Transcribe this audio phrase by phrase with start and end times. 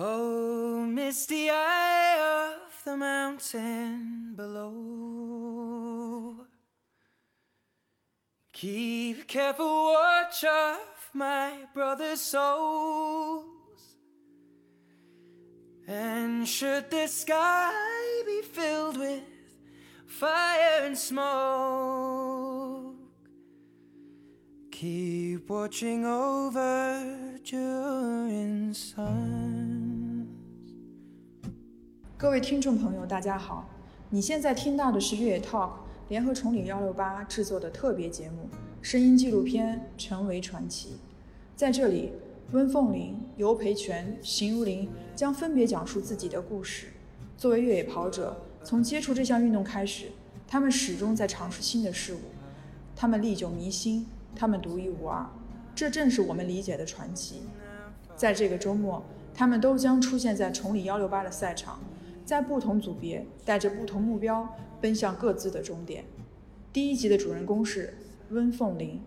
[0.00, 5.56] Oh, misty eye of the mountain below.
[8.52, 10.78] Keep careful watch of
[11.14, 13.96] my brother's souls.
[15.88, 19.24] And should the sky be filled with
[20.06, 22.94] fire and smoke,
[24.70, 29.57] keep watching over during suns.
[32.18, 33.64] 各位听众朋友，大家好！
[34.10, 35.70] 你现在听到的是越野 Talk
[36.08, 38.48] 联合崇礼幺六八制作的特别节目
[38.82, 40.88] 声音纪录片《成为传奇》。
[41.54, 42.14] 在这里，
[42.50, 46.88] 温凤玲、尤培全、邢如林将分别讲述自己的故事。
[47.36, 50.06] 作为越野跑者，从接触这项运动开始，
[50.48, 52.18] 他们始终在尝试新的事物。
[52.96, 55.24] 他们历久弥新，他们独一无二，
[55.72, 57.42] 这正是我们理解的传奇。
[58.16, 61.78] 在这个周末，他们都将出现在崇礼幺六八的赛场，
[62.28, 64.46] 在不同组别，带着不同目标，
[64.82, 66.04] 奔向各自的终点。
[66.70, 67.94] 第一集的主人公是
[68.28, 69.00] 温凤林。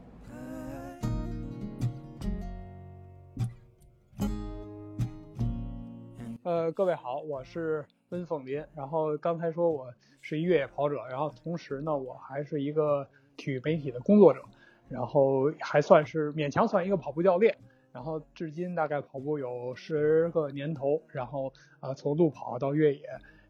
[6.42, 8.66] 呃，各位好，我是温凤林。
[8.74, 14.42] 然后刚才说我是一越野跑者，然后同时呢，我还是一个体育媒体的工作者，
[14.90, 17.56] 然后还算是勉强算一个跑步教练。
[17.94, 23.02] 然后至今大概跑步有十个年头，然后啊从路跑到越野，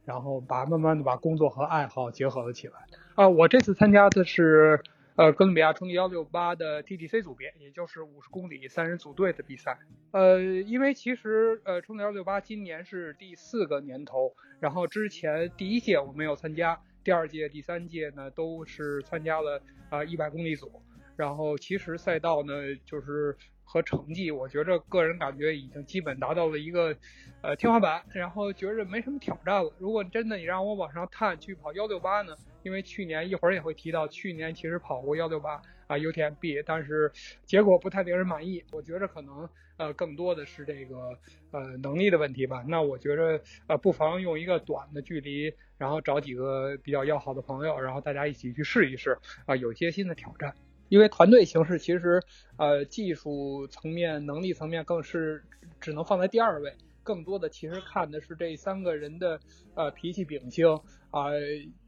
[0.03, 2.73] 然后把慢慢的把工作和爱好结合了起来。
[3.15, 4.81] 啊，我这次参加的是
[5.15, 9.77] 呃哥伦比亚冲击幺六八的 TTC 组别，也就是五十公里三人组队的比赛。
[10.11, 20.81] 呃，因为其实呃冲击幺六八今年是第四个年头，然后之前第一届我没有参加，第二届、第三届呢都是参加了啊一百公里组。
[21.17, 22.53] 然后其实赛道呢
[22.85, 23.37] 就是
[23.71, 26.93] 和成绩，我觉着个人感觉已经基本达到了一个
[27.41, 29.73] 呃天花板，然后觉着没什么挑战了。
[29.79, 32.35] 如果真的你让我往上探去跑幺六八呢？
[32.63, 35.53] 因为去年一会儿也会提到，去年其实跑过幺六八
[35.87, 37.09] 啊 UTMB，但是
[37.45, 38.61] 结果不太令人满意。
[38.73, 39.47] 我觉着可能
[39.77, 41.17] 呃更多的是这个
[41.51, 42.65] 呃能力的问题吧。
[42.67, 50.53] 那我觉着呃不妨用一个短的距离，然后找几个比较要好的朋友，然后大家一起去试一试啊，有些新的挑战。
[50.91, 52.21] 因为团队形式其实
[52.57, 55.41] 呃技术层面、能力层面更是
[55.79, 56.73] 只能放在第二位。
[57.01, 59.39] 更多的其实看的是这三个人的
[59.73, 60.67] 呃脾气秉性
[61.09, 61.29] 啊，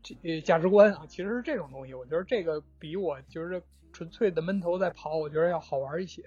[0.02, 1.94] 这价值观啊，其实是这种东西。
[1.94, 6.24] 我觉得这个比我就是纯粹的闷头在跑，我觉得要好玩一些。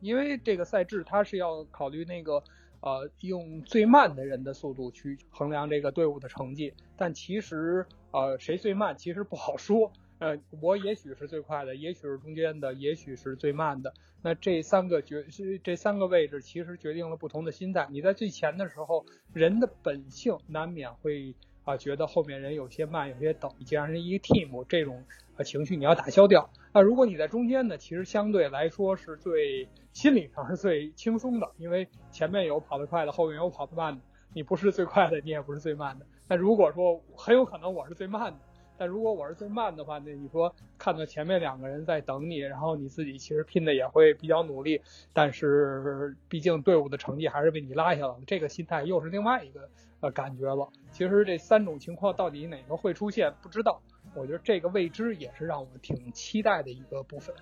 [0.00, 2.42] 因为这个赛制它是要考虑那个
[2.80, 9.92] 呃用最慢的人的速度去衡量这个队伍的成绩，但其实呃谁最慢其实不好说。
[10.18, 13.92] 呃，我也许是最快的，也许是中间的，也许是最慢的。
[14.22, 17.86] 那这三个决是这三个位置，其实决定了不同的心态。
[17.90, 19.04] 你在最前的时候，
[19.34, 21.34] 人的本性难免会
[21.64, 23.50] 啊觉得后面人有些慢，有些等。
[23.66, 25.04] 既然是一个 team，这种
[25.36, 26.48] 呃情绪你要打消掉。
[26.72, 34.00] 那如果你在中间呢，其实相对来说是最心理上是最轻松的，因为前面有跑得快的，后面有跑得慢的，
[34.32, 36.06] 你不是最快的，你也不是最慢的。
[36.26, 38.38] 那如果说很有可能我是最慢的。
[38.78, 44.80] 但如果我是最慢的话，那你说看到前面两个人在等你，然后你自己其实拼的也会比较努力，
[45.12, 49.68] 但是毕竟队伍的成绩还是被你拉下来了，这个心态又是另外一个
[50.00, 50.68] 呃感觉了。
[50.92, 53.80] 其实这三种情况到底哪个会出现不知道，
[54.14, 57.34] 我觉得这个未知也是让我挺期待的一个部分。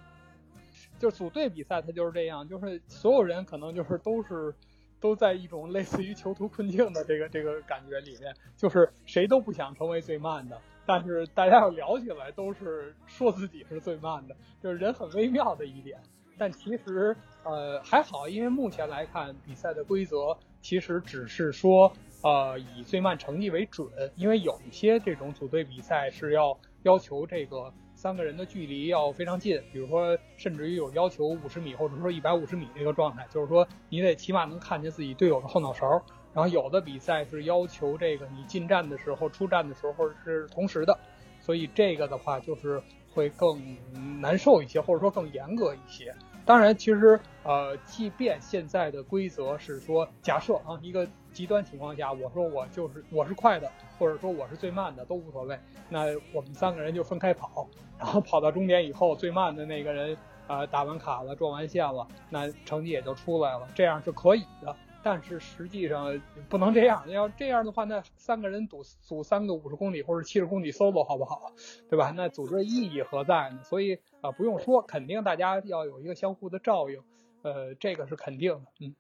[0.98, 4.54] 就组队比赛它就是这样，就是所有人可能就是都是
[5.00, 10.58] 都在一种类似于囚徒困境的这个这个感觉里面，就是谁都不想成为最慢的。
[10.86, 15.98] 但是大家要聊起来，都是说自己是最慢的，就是人很微妙的一点。
[16.36, 21.92] 但其实呃还好，因为目前来看，比赛的规则其实只是说
[22.22, 23.88] 呃以最慢成绩为准。
[24.16, 36.04] 因为有一些这种组队比赛是要要求这个三个人的距离要非常近，比如说甚至于有要求五十米或者说一百五十米这个状态，就是说你得起码能看见自己队友的后脑勺。
[36.34, 40.98] 然后有的比赛是要求这个你进站的时候、出站的时候是同时的，
[41.40, 42.82] 所以这个的话就是
[43.14, 43.76] 会更
[44.20, 46.14] 难受一些，或者说更严格一些。
[46.44, 57.66] 当然，其实呃，即便现在的规则是说，假设啊一个极端情况下，我说我就是我是快的，或者说我是最慢的都无所谓，那我们三个人就分开跑，
[57.98, 60.14] 然后跑到终点以后，最慢的那个人
[60.46, 64.76] 啊打完卡了、撞完线了，那成绩也就出来了，这样是可以的。
[65.04, 66.18] 但是实际上
[66.48, 71.52] 不能这样，要这样的话，那三个人组组三个五十公里或者七十公里 solo 好不好？
[71.90, 72.10] 对吧？
[72.16, 73.62] 那组织的意义何在呢？
[73.62, 77.02] 所以啊，不用说，肯定大家要有一个相互的照应，
[77.42, 78.72] 呃，这个是肯定的。
[78.80, 78.96] 嗯。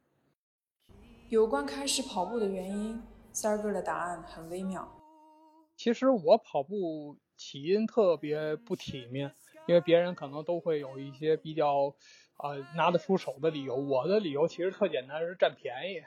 [1.30, 3.02] 有关开始跑步的原因，
[3.32, 4.86] 三儿哥的答案很微妙。
[5.74, 9.34] 其实我跑步起因特别不体面，
[9.66, 11.94] 因为别人可能都会有一些比较，
[12.36, 13.76] 呃，拿得出手的理由。
[13.76, 16.02] 我的理由其实特简单，是占便宜。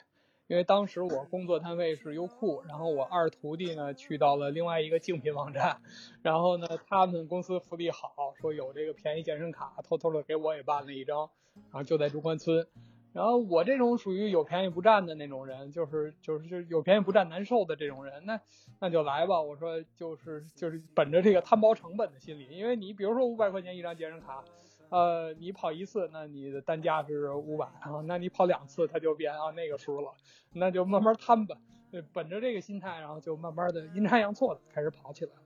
[0.48, 5.82] 因为当时我工作单位是优酷，然后我二徒弟呢去到了另外一个竞品网站，
[6.22, 12.66] 然后呢他们公司福利好，说有这个便宜健身卡，偷偷的给我也办了一张，然后就在中关村。
[13.12, 18.40] 然后我这种属于有便宜不占的那种人，就是就是就是有便宜不占难受的这种人，那
[18.80, 19.42] 那就来吧。
[19.42, 24.46] 我说就是就是本着这个摊薄成本的心理，因为你比如说五百块钱一张健身卡，
[24.90, 30.14] 呃，你跑一次，那你的单价是五百啊，那你跑两次，它就变啊那个数了，
[30.54, 31.58] 那就慢慢摊吧。
[31.92, 35.42] 对，本着这个心态，然后就慢慢的阴差阳错的开始跑起来了。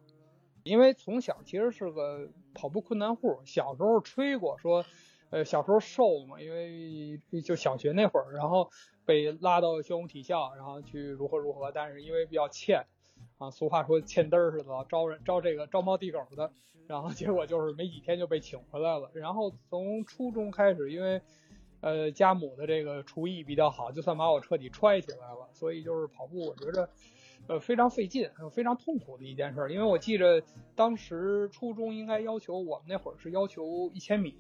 [0.64, 4.86] 因为从小其实是个跑步困难户，小时候吹过说。
[5.32, 8.70] 呃，小时候瘦嘛，因为就小学那会儿，然后
[9.06, 12.86] 被拉到宣武体校，然后去如何如何，但是因为比较欠，
[13.38, 16.52] 啊，俗话说欠嘚儿似的，招人招这个招猫递狗的，
[16.88, 19.10] 然后结果就是没几天就被请回来了。
[19.14, 21.22] 然后从初中开始，因为
[21.82, 25.50] 呃家母的这个厨艺比较好，就算把我彻底揣起来了。
[25.54, 26.90] 所以就是跑步，我觉着
[27.48, 29.72] 呃非常费劲，非常痛苦的一件事。
[29.72, 30.44] 因为我记着
[30.76, 34.36] 当时初中应该要求我们那会儿是要求一千米。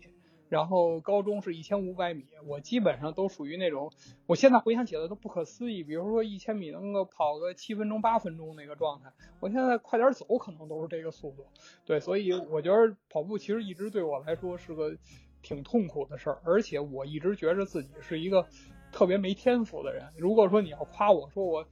[0.51, 3.89] 然后高中是一千五百米，我基本上都属于那种，
[4.27, 5.81] 我现在回想起来都不可思议。
[5.81, 11.45] 比如说一千米能够跑个七分钟、八分钟那个状态，我现在快点走可能都是这个速度。
[11.86, 14.94] 对，所以我觉得跑步其实一直对我来说是个
[15.42, 18.45] 挺痛苦的事儿，而且我一直觉着自己是一个
[18.92, 20.06] 特别没天赋的人。
[20.18, 21.65] 如果说你要夸我说我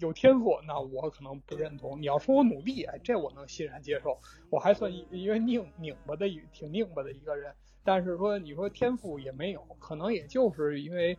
[0.00, 4.18] 有天赋，那我可能不认同；你要说我努力，哎，这我能欣然接受。
[4.50, 7.54] 我还算一个拧拧巴的、挺拧巴的一个人。
[7.84, 11.16] 但是说你说天赋也没有，可能也就是因为，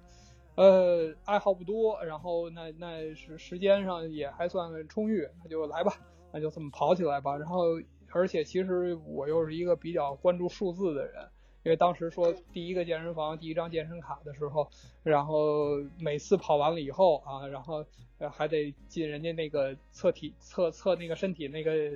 [0.55, 5.93] 呃，爱好不多，然后那那是时间上也还算充裕，那就来吧，
[6.33, 7.37] 那就这么跑起来吧。
[7.37, 7.63] 然后
[8.11, 11.25] 而且其实我又是一个比较关注数字的人，
[11.63, 14.69] 因为当时说第一个健身房第一张健身卡的时候，
[15.03, 17.85] 然后每次跑完了以后啊，然后
[18.31, 21.91] 还得进人家那个测体测测那个身体那个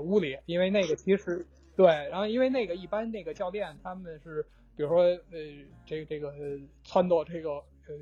[0.00, 1.46] 屋里，因为那个其实。
[1.74, 4.42] 对，然后因为那个一般那个教练他们是，
[4.76, 5.18] 比如说呃
[5.86, 6.30] 这个这个
[6.86, 7.94] 撺掇这个呃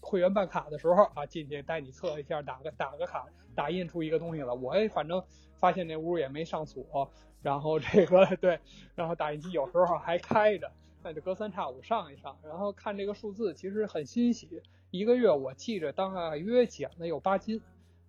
[0.00, 5.22] 会员办卡的时候啊进去带你测一下打个打个卡打印出一个东西了，我反正
[5.56, 7.10] 发现那屋也没上锁，
[7.42, 8.60] 然后这个 对，
[8.94, 10.70] 然后打印机有时候还开着，
[11.02, 17.60] 那就隔三差五上一上，然后看这个数字其实很欣喜，一个月我记着大约减了有八斤，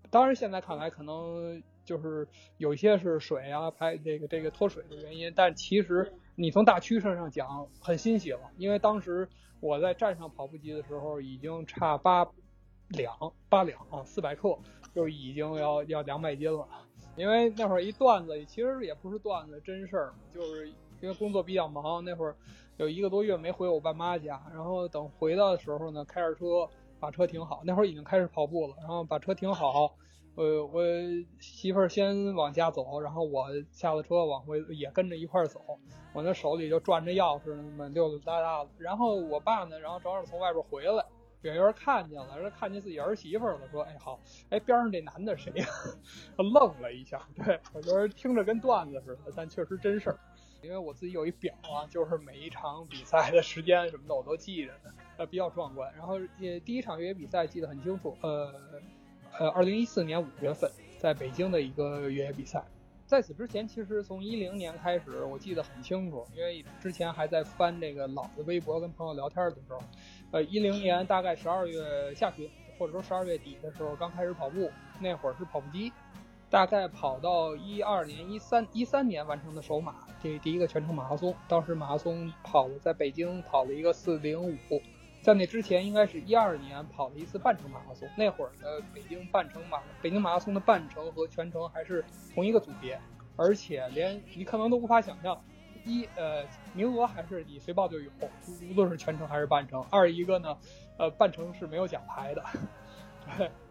[0.09, 1.61] 当然现在看来可能。
[1.85, 2.27] 就是
[2.57, 9.27] 有一些是水啊排这个这个脱水的原因，但其实你从大趋势上讲很欣喜了，因为当时
[9.59, 12.27] 我在站上跑步机的时候已经差八
[12.89, 13.13] 两
[13.49, 14.57] 八两啊四百克
[14.95, 16.67] 就已经要要两百斤了，
[17.15, 20.67] 因为那会儿一段子其实也不是段子真事儿，就是
[21.01, 22.35] 因为工作比较忙，那会儿
[22.77, 26.67] 有一个多月没回我爸妈家，然后等回到的时候呢，开着车
[26.99, 29.95] 把车停好，那会儿已经开始跑步了，然后把车停好。
[30.39, 30.81] 呃，我
[31.41, 35.59] 媳妇儿先往家走，然后我下了车往回也跟着一块儿走。
[36.13, 38.69] 我那手里就攥着钥匙，那么溜溜达达的。
[38.77, 41.05] 然后我爸呢，然后正好从外边回来，
[41.41, 44.17] 远远看见了，说看见自己儿媳妇了，说：“哎好，
[44.49, 45.65] 哎边上这男的谁呀？”
[46.39, 47.27] 愣了一下。
[47.35, 50.17] 对我觉得听着跟段子似的，但确实真事儿。
[50.61, 55.93] 因为我自己有一表啊，就是每一场比赛的时间什么的我都记着呢，呃比较壮观。
[55.97, 58.53] 然后也第一场越野比赛记得很清楚，呃。
[59.37, 62.63] 呃，二零一四年五月份，在北京的一个越野比赛。
[63.05, 69.81] 在此之前，其实从一零年开始，我记得很清楚，因为之前还在翻这个老的微博，跟朋友聊天的时候，
[70.31, 74.69] 呃，一零年大概十二月下旬，或者说十二月底的时候，刚开始跑步，
[74.99, 75.91] 那会儿是跑步机，
[76.49, 81.33] 大概跑到一二年、一三一三年完成的首马，这第一个全程马拉松。
[81.47, 84.55] 当时马拉松跑了，在北京跑了一个四零五。
[85.21, 88.07] 在那之前，应该是一二年跑了一次半程马拉松。
[88.15, 92.99] 那会儿的北京半程马，北京马拉松的半程和全程还是同一个组别，
[93.35, 95.39] 而且连你可能都无法想象，
[95.83, 98.09] 一呃名额还是你随报就有，
[98.69, 99.85] 无论是全程还是半程。
[99.89, 100.57] 二一个呢，
[100.97, 102.43] 呃半程是没有奖牌的，
[103.37, 103.51] 对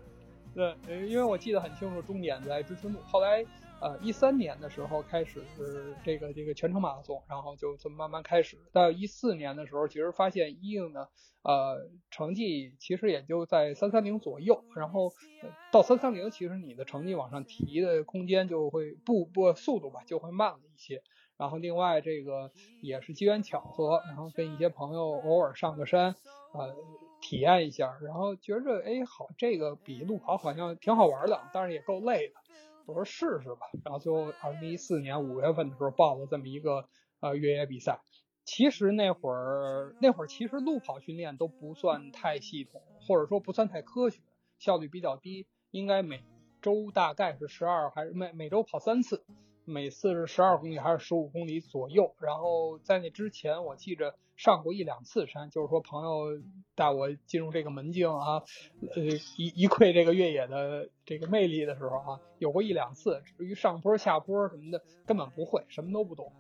[0.55, 0.75] 对，
[1.09, 2.99] 因为我记得很清楚，终点在知春路。
[3.07, 3.45] 后来。
[3.81, 8.59] 呃，一三年的时候开始是这个这个全程马拉松，然后就这么慢慢开始。
[8.73, 11.07] 到一四年的时候，其实发现一应呢，
[11.43, 14.65] 呃，成绩其实也就在三三零左右。
[14.75, 15.13] 然后
[15.71, 21.01] 到三三零，其实你的成绩往上提的空间就会步步速度吧就会慢了一些。
[21.37, 22.51] 然后另外这个
[22.83, 26.17] 也是机缘巧合，然后跟一些朋友偶尔上个山，
[26.53, 26.75] 呃，
[27.21, 32.35] 体验一下，然后觉着哎好，这个比路跑好像挺好玩的，但是也够累的。
[32.87, 36.89] 我说试试吧，然后最后二零一四年五月份的时候报了这么一个
[37.21, 38.01] 呃越野比赛。
[38.45, 44.21] 其实那会儿那会儿其实路跑训练都不算太系统，或者说不算太科学，
[44.59, 46.25] 效率比较低，应该每
[46.63, 49.23] 周大概是十二还是每每周跑三次。
[49.67, 56.41] 每次是十二公里还是十五公里左右，然后在那之前我记着上过一两次山，就是说朋友
[56.77, 58.45] 带我进入这个门径啊，
[58.95, 59.03] 呃
[59.37, 63.21] 一一窥这个越野的这个魅力的时候啊，有过一两次。
[63.37, 66.33] 至于上坡下坡什么的，根本不会，什么都不懂。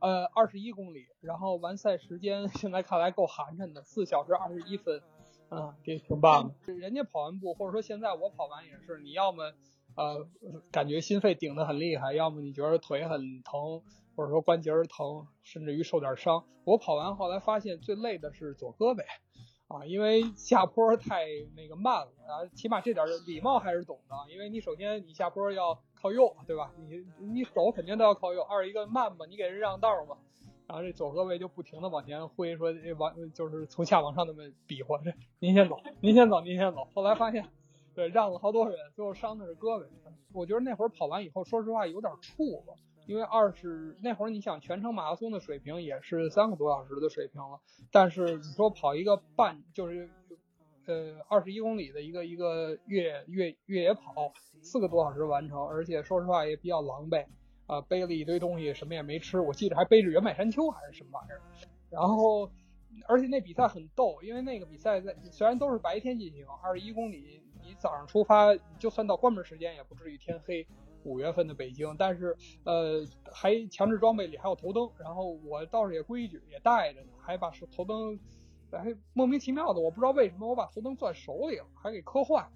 [0.00, 5.00] 呃，二十一公里，然后完赛时间 现在看来够寒碜的，四小时二十一分，
[5.48, 6.74] 啊，这挺棒的。
[6.74, 9.52] 人家跑完步，或者说现在我跑完也是，你要么。
[9.96, 10.28] 呃，
[10.70, 13.82] 感觉心肺顶得很厉害，要么你觉得腿很疼，
[14.18, 16.42] 或者说关节疼，甚至于受点伤。
[16.64, 19.04] 我跑完后来发现最累的是左胳膊，
[19.68, 26.72] 啊，因为下坡太那个慢了啊，起码这点礼貌还是懂的，因为你首先你下坡要靠右，对吧？
[26.88, 28.42] 你你手肯定都要靠右。
[28.42, 30.16] 二一个慢嘛，你给人让道嘛，
[30.66, 36.88] 然后这左胳膊就不停的往前挥，说往就是从下往上那么比划，这您先走，您先走，您先走。
[36.92, 37.48] 后来发现。
[37.94, 39.84] 对，让了好多人，最后伤的是胳膊。
[40.32, 42.76] 我觉得那会儿跑完以后，说实话有点怵了，
[43.08, 47.58] 因为二十那会儿你想全程马拉松的水平也是三个多小时的水平了，
[47.90, 50.10] 但是你说跑一个半就是
[50.84, 57.24] 呃二十一公里的一个一个越越越野跑，四个多小时完成，而且说实话也比较狼狈
[57.66, 61.40] 啊，背了一堆东西，什么也没吃，我记得还背着原柏山丘还是什么玩意儿，
[61.88, 62.50] 然后
[63.06, 67.42] 而且那比赛很逗，因为那个比赛在虽然都是白天进行，二十一公里。
[67.60, 70.66] 你早上出发，就算到关门时间也不至于天黑。
[71.04, 78.18] 五月份的北京，但是呃还强制装备里还有头灯，然后我倒是也规矩，也带着呢，还把头灯，
[78.70, 82.48] 还莫名其妙的，我不知道为什么我把头灯攥手里了，还给磕坏，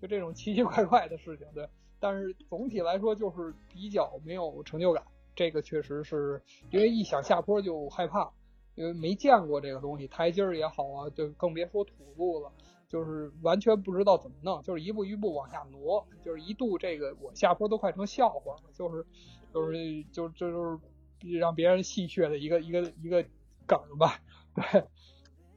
[0.00, 1.68] 就这种奇奇怪怪的事情，对。
[1.98, 5.02] 但是总体来说就是比较没有成就感，
[5.34, 8.30] 这个确实是因为一想下坡就害怕，
[8.74, 12.52] 因为没见过这个东西，台阶儿也好啊，就更别说土路了。
[12.88, 19.04] 就是完全不知道怎么弄，就是一步一步往下挪，就是一度这个我下坡都快成笑话了，就是
[19.52, 23.24] 就是就这就是让别人戏谑的一个一个一个
[23.66, 24.20] 梗吧，
[24.54, 24.84] 对，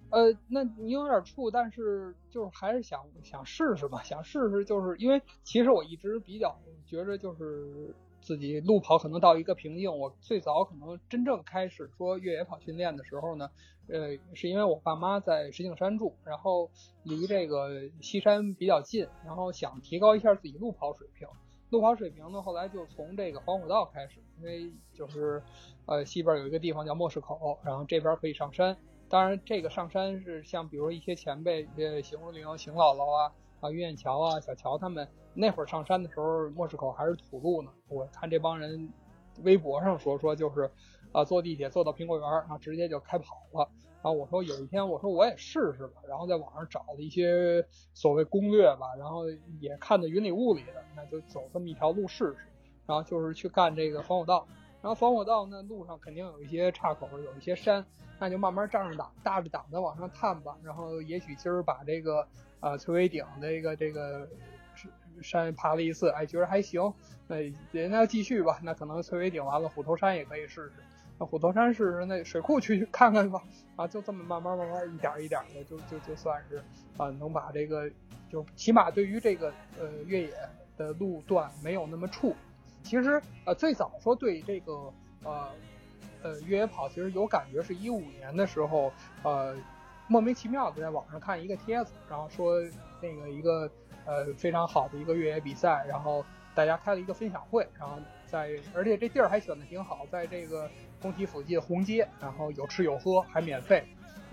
[0.10, 7.94] 呃，那你有点怵，但是就是还是想想试试吧，想试试，就是因为其实我一直比较觉着就是。
[8.22, 9.98] 自己路跑可能到一个瓶颈。
[9.98, 13.50] 我最早可能真正开始说越野跑训练的时候呢，
[13.88, 16.70] 呃，是因为我爸妈在石景山住，然后
[17.04, 21.28] 离这个西山比较近，然后想提高一下自己路跑水平。
[21.70, 25.44] 路跑水平呢，后来就从这个黄虎道开始，因为就是
[25.86, 28.76] 呃西边有一个地方叫莫市口，然后这边可以上山。
[29.08, 33.32] 当然，这个上山是像比如一些前辈，呃，邢如玲、邢姥姥啊。
[33.62, 37.70] 啊，于艳桥啊，小乔他们那会儿上山的时候，莫市口还是土路呢。
[37.90, 38.90] 我看这帮人
[39.44, 40.72] 微博上说说，就是
[41.12, 43.70] 啊，坐地铁坐到苹果园，然后直接就开跑了。
[44.02, 46.02] 然后我说有一天，我说我也试试吧。
[46.08, 52.38] 然后在网上找了一些所谓攻略吧，然后也看的云里雾里的，那就走这么一条路试试。
[52.86, 54.48] 然后就是去干这个防火道。
[54.82, 57.86] 然后防火道那路上肯定有一些岔口，有一些山，
[58.20, 60.58] 那就慢慢仗着胆，大着胆子往上探吧。
[60.64, 62.26] 然后也许今儿把这个。
[62.60, 64.28] 啊，翠微顶的一个这个
[65.22, 66.94] 山爬了一次，哎，觉得还行，
[67.28, 67.38] 那
[67.72, 68.60] 人家继续吧。
[68.64, 70.74] 那可能翠微顶完了，虎头山也可以试试。
[71.18, 73.42] 那虎头山试试，那水库去看看吧。
[73.78, 76.62] 啊，就这么慢慢慢慢一点一点的，就就就算是
[76.98, 77.90] 啊，能把这个
[78.30, 80.34] 就起码对于这个呃越野
[80.76, 82.34] 的路段没有那么怵。
[82.84, 85.50] 其实呃最早说对这个呃
[86.24, 88.92] 呃越野跑其实有感觉，是一五年的时候
[89.24, 89.56] 呃。
[90.10, 92.60] 莫名其妙的在网上看一个帖子，然后说
[93.00, 93.70] 那个一个
[94.06, 96.26] 呃非常好的一个越野比赛，然后
[96.56, 100.68] 大家开了一个分享会，然后在而且这地儿还选的挺好，在这个
[101.00, 103.86] 工体附近红街，然后有吃有喝还免费。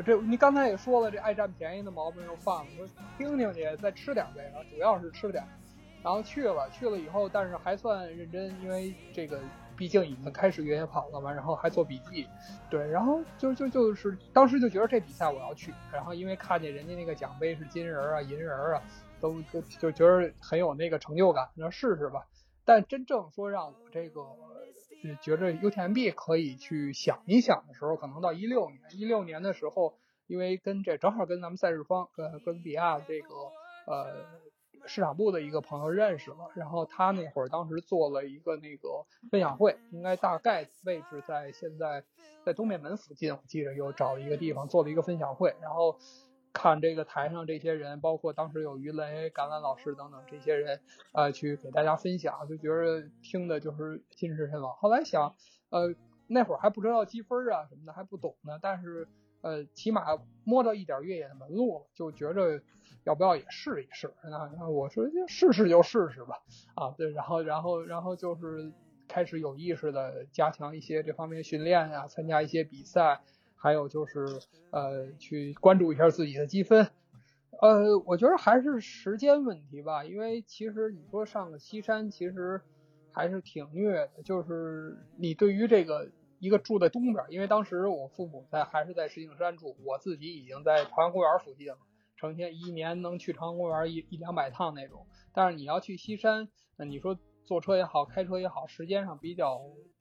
[0.05, 5.45] 这你刚才也说了，这爱占便宜的毛病又犯了，说听听去再吃点呗，然后主要是吃点。
[6.03, 9.39] 然后去了去了以后，但是还算认真，因为这个。
[9.77, 12.27] 毕竟已经开始越野跑了嘛，然后还做笔记，
[12.71, 18.83] 对，然后就就就是当时就觉得这比赛我要去，然后因为看见人家那个奖杯是金人啊、银人啊，
[19.21, 22.27] 都就就觉得很有那个成就感，那试试吧。
[22.65, 24.25] 但真正说让我这个
[25.21, 33.29] 觉着 UTMB 可以去想一想的时候，可能到一六年，一六年的时候，因为跟这正好跟咱们赛事方跟哥伦比亚这个
[33.87, 34.25] 呃。
[34.87, 42.05] 市场部的一个朋友认识了，然后他那会儿当时做了一个那个分享会，应该大概位置在现在
[42.45, 45.97] 在东面门附近，我记着又找一个地方做了一个分享会，然后
[46.53, 50.81] 看这个台上这些人，包括当时有于雷、橄榄老师等等这些人，
[51.13, 54.75] 呃，去给大家分享，就觉得听的就是心驰神往。
[54.77, 55.35] 后来想，
[55.71, 55.95] 呃，
[56.29, 59.07] 那会儿还不知道积分啊什么的，还不懂呢，但是
[59.47, 60.05] 呃，起码
[60.45, 62.61] 摸到一点越野的门路了，就觉着
[63.05, 64.13] 要不要也试一试？
[64.25, 66.43] 那那我说就试试就试试吧，
[66.75, 68.73] 啊，对，然后然后然后就是
[69.09, 73.21] 开始有意识的加强一些这方面训练呀，参加一些比赛。
[73.59, 74.27] 还有就是
[74.71, 76.89] 呃，去关注一下自己的积分，
[77.63, 82.61] 呃，我觉得还是时间问题吧，因为其实你说上个西山，其实
[83.11, 84.23] 还是挺虐的。
[84.23, 91.79] 就是你对于这个一个住在东边，因为当时我父母在还是在石景山住，我自己已经在朝阳公园附近了，
[92.17, 95.07] 成天一年能去朝阳公园一一两百趟那种。
[95.33, 99.61] 但是你要去西山，那你说坐车也好，开车也好，时间上比较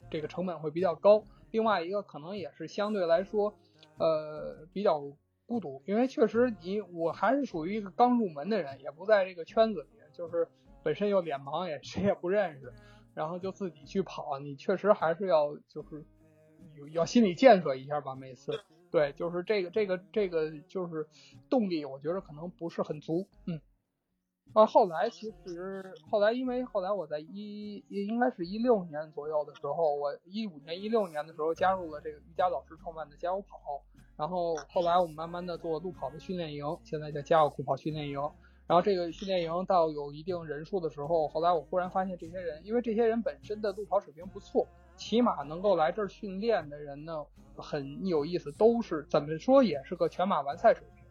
[0.10, 1.24] 这个成本会比较高。
[1.52, 3.54] 另外一个可能也是相对来说，
[3.98, 5.02] 呃，比较
[5.46, 10.48] 孤独，因为确实你我还是属于一个刚入门的人，也不在这个圈子里，就是
[10.84, 12.74] 本身又脸盲，也谁也不认识，
[13.14, 16.06] 然后就自己去跑，你确实还是要就是
[16.76, 18.52] 有要心理建设一下吧，每次，
[18.92, 21.08] 对，就是这个这个这个就是
[21.50, 23.60] 动力，我觉得可能不是很足，嗯。
[24.54, 33.58] 啊，后来其实后来，因为后来我在一应该是一六年左右的时候，我一五年一六年的时候加入了这个瑜伽老师创办的加油跑，
[34.16, 38.20] 然后后来我们慢慢的做路跑的训练营，现在叫加油酷跑训练营。
[38.68, 47.26] 然后这个训练营到有一定人数的时候，后来我忽然发现这些人，因为这些人本身的路跑水平不错，起码能够来这儿训练的人呢
[47.56, 51.04] 很有意思，都是怎么说也是个全马完赛水平，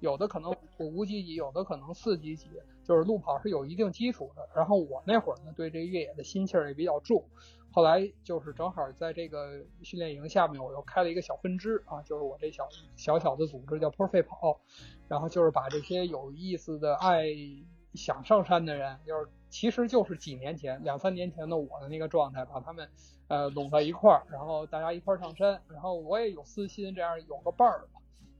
[0.00, 2.48] 有的可能五五级级，有的可能四级级。
[2.84, 7.24] 就是路跑是有一定基础的，然后我那会儿呢对这越野的心气儿也比较重，
[7.70, 14.60] 后来就是正好在这个训练营下面，我又开了一个小分支啊，就是我这小小小的组织叫 Perfect 跑，
[15.06, 17.26] 然后就是把这些有意思的爱
[17.94, 22.88] 想上山的人，就是其实就是几年前两三年前的我的那个状态，把他们
[23.28, 27.84] 呃拢在一块儿，然后大家一块儿上山，然后我也有私心，这样有个伴儿，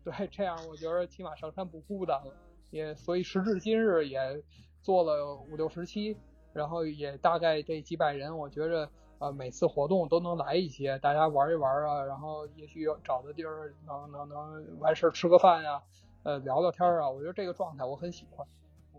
[0.05, 2.33] 对，这样我觉得起码上山不孤单了。
[2.71, 4.43] 也所以时至今日也
[4.81, 6.17] 做了五六十期，
[6.55, 15.83] 然后也大概这几百人，我觉着呃每次活动都能来一些，大家玩一玩啊，然后也许找个地儿能能能完事儿吃个饭呀，
[16.23, 18.47] 呃聊聊天啊，我觉得这个状态我很喜欢，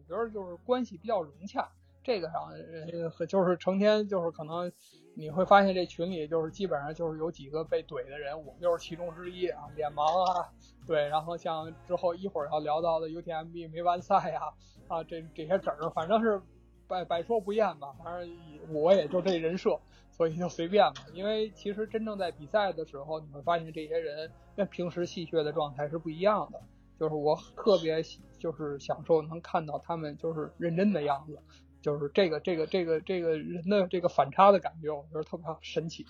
[0.07, 1.69] 我觉得就是关系比较融洽。
[2.03, 4.69] 这个上呃就是成天就是可能
[5.15, 10.49] 你会发现这群里就是基本上就是有几个被怼的人，我就是其中之一啊，脸盲啊。
[10.85, 14.53] 对，然后像之后一会儿要聊到的 UTMB 没完赛呀，
[14.89, 16.41] 啊，这这些梗儿，反正是
[16.89, 17.95] 百百说不厌吧。
[18.03, 18.29] 反正
[18.73, 19.79] 我也就这人设，
[20.11, 21.05] 所以就随便吧。
[21.13, 26.59] 因为其实真正在比赛的时候，你会发现这些人跟平时戏谑的状态是不一样的。
[27.03, 28.01] 就是我特别
[28.39, 31.37] 就是享受能看到他们就是认真的样子，
[31.81, 36.05] 就是这个这个这个这个人的这个反差的感觉，我觉得特别神奇。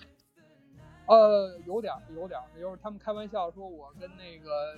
[1.08, 4.76] 呃，有点，有点，就是他们开玩笑说，我跟那个，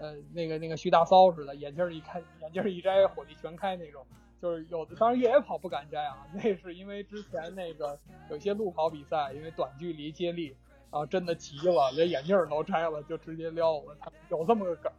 [0.00, 4.04] 呃，那个那个徐大骚似的，眼镜一开，眼镜一摘，火力全开那种。
[4.40, 7.96] 就是有的，当然越野跑不敢摘啊， 那是因为之前那个
[8.30, 10.56] 有些路跑比赛，因为短距离接力，
[10.90, 13.96] 啊，真的急了，连眼镜都摘了，就直接撩了。
[14.00, 14.92] 他有这么个梗，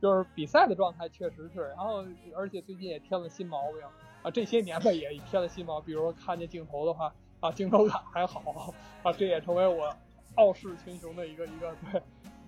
[0.00, 2.04] 就是比赛的状态确实是，然后
[2.36, 3.82] 而且最近也添了新毛病
[4.22, 9.94] 啊，这些年吧也添了新毛病，比如说看见镜头的话，啊，镜头感还好啊，这也成为我。
[10.34, 12.00] 傲视群雄的一个一个对，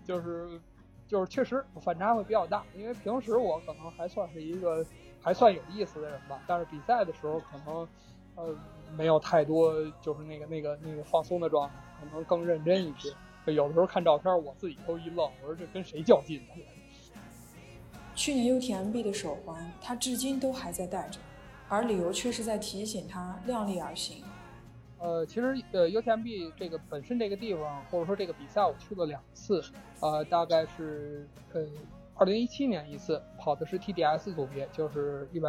[0.04, 0.60] 就是
[1.08, 4.86] 就是确实反差会比较大，因为平时我可能还算是一个
[5.20, 7.88] 还算有意思的人吧，但是比赛的时候可能
[8.36, 8.56] 呃
[8.96, 13.12] 没有太多就是那个那个那个放松的状态，可能更认真一些。
[13.52, 16.40] 有的时候看照片，我自己都一愣，我说这跟谁较劲？
[16.42, 16.52] 呢
[18.20, 21.18] 去年 UTMB 的手环，他至今都还在戴着，
[21.70, 24.22] 而理由却是在提醒他量力而行。
[24.98, 29.64] 呃，其实呃，UTMB 这个本身这个地方，或者说这个比赛，我去了两次，
[30.00, 31.66] 呃，大概是呃，
[32.14, 35.48] 二零一七年一次跑的是 TDS 组别，就是一百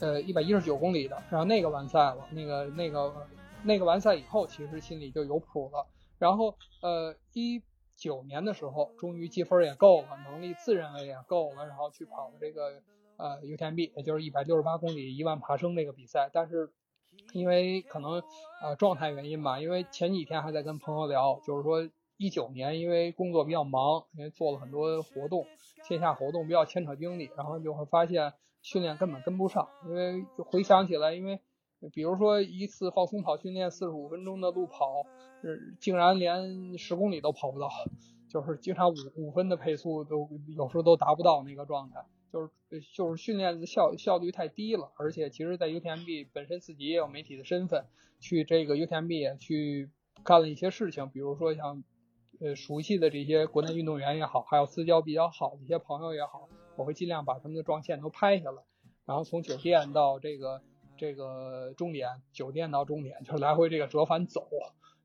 [0.00, 3.14] 呃一百一十九公里的，然后那个完赛了，那个那个
[3.62, 5.86] 那个完赛以后，其实心里就有谱了。
[6.18, 6.52] 然后
[6.82, 7.62] 呃，一
[8.00, 12.82] 九年的时候，终于积分也够了，能力自认为也够了，然后去跑这个
[13.16, 16.72] 呃 UTMB，也就是一百六十八公里一万爬升那个比赛，但是。
[17.34, 18.22] 因为可能
[18.62, 25.44] 呃状态原因吧，因为前几天还在跟朋友聊，就是说一九年因为工作比较忙，因为做了很多活动，
[25.88, 28.32] 线下活动比较牵扯精力，然后就会发现
[28.62, 29.68] 训练根本跟不上。
[29.88, 31.40] 因为就回想起来，因为
[31.88, 35.06] 比如说一次放松跑训练四十五分钟的路跑，
[35.80, 37.70] 竟然连十公里都跑不到，
[38.28, 42.50] 就是经常五五分的配速都有时候都达不到那个状态，就是
[42.94, 44.92] 就是训练的效效率太低了。
[44.98, 47.86] 而且其实，在 UTMB 本身自己也有媒体的身份，
[48.20, 49.88] 去这个 UTMB 去
[50.22, 51.82] 干了一些事情，比如说像
[52.40, 58.62] 呃熟悉的这些国内运动员也好，还有私交比较好的一些朋友也好，我会尽量把他们的状线都拍下来，
[59.06, 60.60] 然后从酒店到这个。
[61.00, 64.46] 这个终点酒店到终点就是来回这个折返走，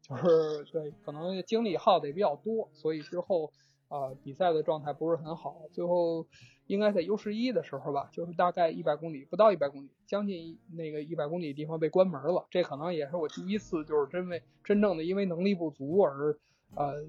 [0.01, 3.53] 就是对，可能精力耗的也比较多，所以之后
[3.87, 5.61] 啊比赛的状态不是很好。
[5.71, 6.27] 最后
[6.67, 12.45] 应该在 U 十一的时候吧，就是大概一百公里不到一百公里，将近那个一百公里地方被关门了。
[12.49, 16.37] 这可能也是我第一次就是真为真正的因为能力不足而
[16.75, 17.05] 呃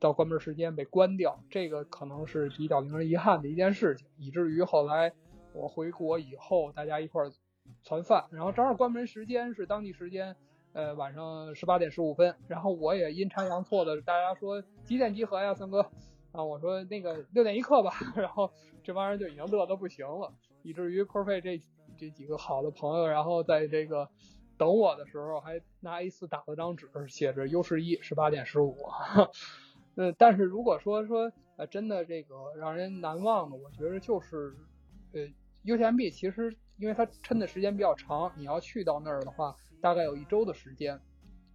[0.00, 5.12] 到关门时间被关掉，这个可能是比较令人遗憾的一件事情，以至于后来
[5.52, 7.30] 我回国以后大家一块儿。
[7.84, 10.36] 团饭，然后正好关门时间是当地时间，
[10.72, 15.80] 呃晚上十八点十五分，然后我也阴差阳错的，大家说几点集合呀，三哥，
[16.32, 18.50] 啊我说那个六点一刻吧， 然后
[18.82, 21.60] 这帮人就已经乐得不行了，以至于科费这
[21.96, 24.08] 这几个好的朋友，然后在这个
[24.56, 28.76] 等我的时候还拿 A 四打了张纸，写着 U 十一十八点十五，
[29.96, 34.54] 呃但是如果说说呃真的这个让人难忘的，我觉得就是
[35.12, 35.20] 呃
[35.64, 36.56] UTMB 其实。
[36.76, 41.00] 因为它撑的时间比较长，你要去到那儿的话，大概有一周的时间。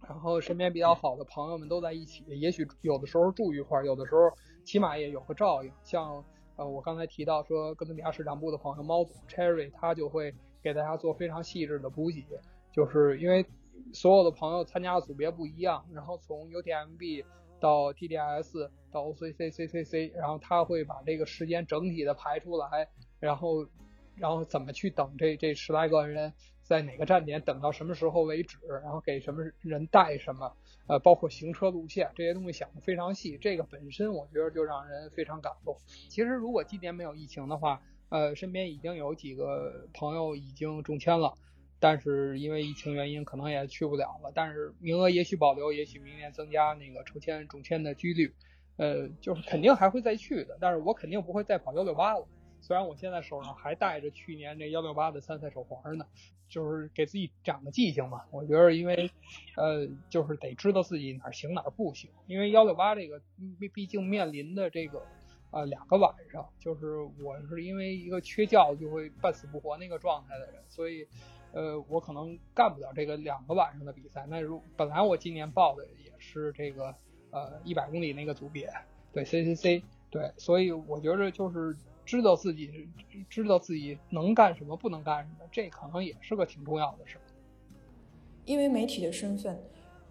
[0.08, 4.22] 然后身边比较好的朋友们都在一起，也许有的时候住一块儿，有的时候
[4.64, 5.70] 起码也有个照应。
[5.82, 6.24] 像
[6.56, 12.24] 呃，我刚才提到说哥伦比亚市场部的朋友猫总 Cherry，他就会给大家做非常细致的补给，
[12.72, 13.44] 就是因为
[13.92, 17.26] 所有的朋友参加的组别不一样，然后从 UTMB
[17.60, 22.88] 到 TDS 到 OCCCCC，然后他会把这个时间整体的排出来，
[23.20, 23.66] 然后。
[24.16, 30.54] 然后怎么去等这这十来个人在哪个站点等到什么时候为止，然后给什么人带什么，
[30.86, 35.76] 呃，包括行车路线这些东西想的非常细，这个本身我觉得就让人非常感动。
[36.08, 41.34] 其实如果今年没有疫情的话，呃，身边已经有几个朋友已经中签了，
[41.78, 48.34] 但是因为疫情原因可能也去不了了，但是名额也许保留，也许明年增加那个抽签中签的几率，
[48.76, 52.26] 呃，就是肯定还会再去的，但是我肯定不会再跑幺六八了。
[52.60, 56.06] 虽然我现在手上还带着去年那幺六八的参赛手环呢，
[56.48, 58.22] 就是给自己长个记性嘛。
[58.30, 59.10] 我觉得，因为，
[59.56, 62.10] 呃，就是得知道自己哪行哪不行。
[62.26, 63.20] 因为幺六八这个，
[63.58, 65.02] 毕毕竟面临的这个，
[65.50, 71.06] 呃，两个晚上，就是我是因为一个缺觉就会半死不活那个状态的人，所以，
[71.52, 74.26] 呃，我可能干不了这个两个晚上的比赛。
[74.28, 76.94] 那如本来我今年报的也是这个，
[77.30, 78.70] 呃，一百公里那个组别，
[79.12, 81.76] 对 CCC，对，所以我觉得就是。
[82.10, 82.88] 知道自己
[83.28, 87.22] 知道自己能干什么，不能干什么，这可能也是个挺重要的事儿。
[88.44, 89.56] 因为媒体的身份，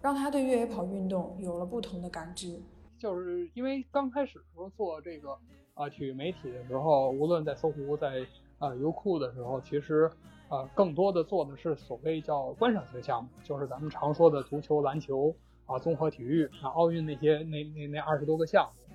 [0.02, 2.58] 让他对越野跑运动有了不同的感知。
[2.98, 5.38] 就是因为刚开始时候做这个
[5.74, 8.26] 啊体育媒体的时候，无论在搜狐，在
[8.60, 10.10] 啊优酷的时候，其实
[10.48, 15.36] 啊更多的做的是所谓叫观赏性项目，就是咱们常说的足球、篮球
[15.66, 18.88] 啊综合体育啊奥运那些那那那二十多个项目。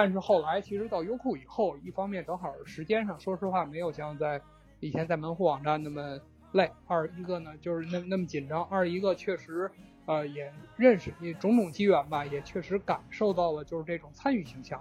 [0.00, 4.40] 但是后来，其实到优酷以后，一方面正好时间上，说实话没有像在
[4.78, 6.20] 以前在门户网站那么
[6.52, 9.68] 累；二一个呢，就是那那么紧张；二一个确实，
[10.06, 14.80] 呃，也认识你种种机缘吧，也确实感受到了就是这种参与形象，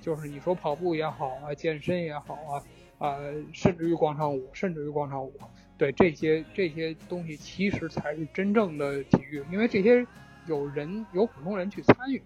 [0.00, 2.62] 就是你说跑步也好啊，健身也好啊，
[3.04, 3.18] 啊，
[3.52, 5.32] 甚至于广场舞，甚至于广场舞，
[5.76, 10.06] 对这些这些东西，其实才是真正的体育，因为这些
[10.46, 12.22] 有人有普通人去参与。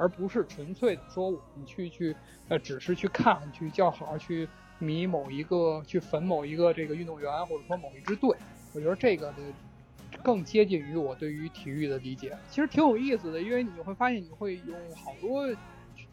[0.00, 2.16] 而不是纯粹的说我们去去
[2.48, 8.34] 呃，只是去看去叫好去迷某一个去粉某一个这个运动员或者说某一支队，
[8.72, 9.36] 我觉得这个的
[10.22, 12.34] 更接近于我对于体育的理解。
[12.48, 15.46] 其实挺有意思的，因为你会发现你会用好多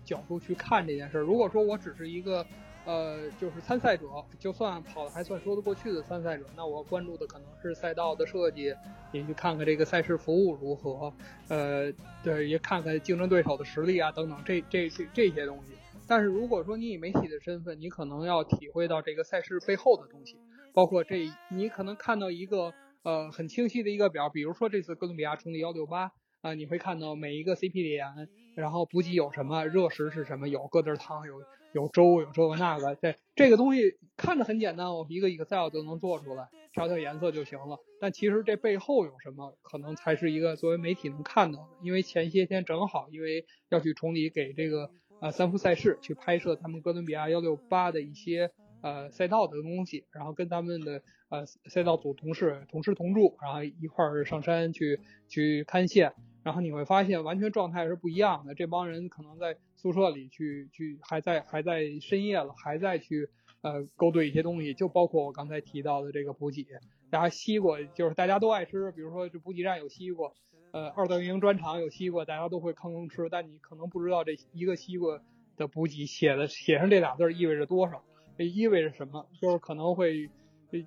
[0.03, 1.17] 角度去看这件事。
[1.19, 2.45] 如果说我只是一个。
[2.87, 4.07] 呃，就是参赛者，
[4.39, 8.73] 就算跑的还算说得过去的参赛者，那我关注的可能是赛道的设计，
[9.11, 11.13] 也去看看这个赛事服务如何，
[11.49, 11.91] 呃，
[12.23, 15.73] 对，也看看竞争对手的实力啊，等等，这这这这些东西。
[16.07, 20.37] 但是如果说你以媒体的身份，你可能要体会到这个赛事背后的东西，
[20.73, 22.73] 包括这，你可能看到一个
[23.03, 31.41] 呃很清晰的一个表，比如说这次哥伦比亚冲的幺六八啊，你会看到每一个 CP 点，然后补给有什么，热食是什么，有疙瘩汤，有。
[31.77, 37.77] 有粥，有这个那个，这这个东西看着很简单，我们一个 Excel 就能做出来，调调颜色就行了。
[38.01, 41.67] 但其实这背后有什么，可能才是一个作为媒体能看到的。
[41.83, 44.89] 因为前些天正好，因为要去崇礼给这个
[45.21, 48.49] 呃三福赛事去拍摄他们哥伦比亚幺六八的一些
[48.81, 56.13] 呃赛道的东西，然后跟他们的呃赛道组同事同吃同住，然后一块儿上山去去看线。
[56.47, 58.55] 然后你会发现完全状态是不一样的。
[58.55, 63.27] 这帮人可能在宿舍里去去还在还在深夜了，还在去
[63.59, 66.63] 呃勾兑一些东西，就包括我刚才提到的这个补给，
[67.09, 70.31] 大家西瓜就是大家都爱吃，比如说这补给站有西瓜，
[70.71, 75.19] 呃二等营专场有西瓜，大家都会吭吭吃，但你可能不知道这一个西瓜
[75.57, 78.05] 的补给写的写上这俩字意味着多少，
[78.37, 79.27] 这意味着什么？
[79.41, 80.29] 就是可能会，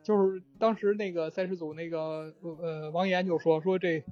[0.03, 4.03] 就是当时那个赛事组那个呃王岩就说说这。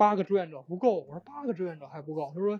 [0.00, 2.32] 八个志愿者不够，我说八个志愿者还不够。
[2.34, 2.58] 他说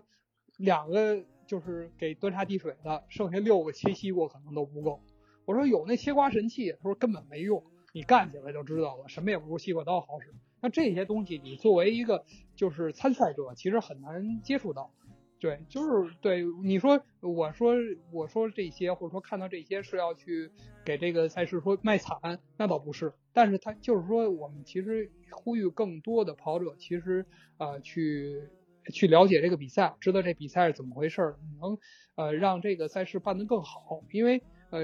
[0.57, 5.01] 两个就是给端茶递水的，剩下六个切西瓜可能都不够。
[5.45, 10.31] 我说有那切瓜神器，他说根本没用，你干起来就知道了，什么也不如西瓜刀好使。
[10.61, 12.23] 那这些东西你作为一个
[12.55, 14.91] 就是参赛者，其实很难接触到。
[15.41, 17.73] 对，就是对你说，我说
[18.11, 20.51] 我说这些，或者说看到这些是要去
[20.85, 23.11] 给这个赛事说卖惨，那倒不是。
[23.33, 27.25] 但是他就是说，我们其实呼吁更多的跑者，其实
[27.57, 28.43] 呃去
[28.93, 31.75] 去了解这个比赛，知道这比赛是怎么回事，能
[32.13, 34.03] 呃让这个赛事办得更好。
[34.11, 34.81] 因为呃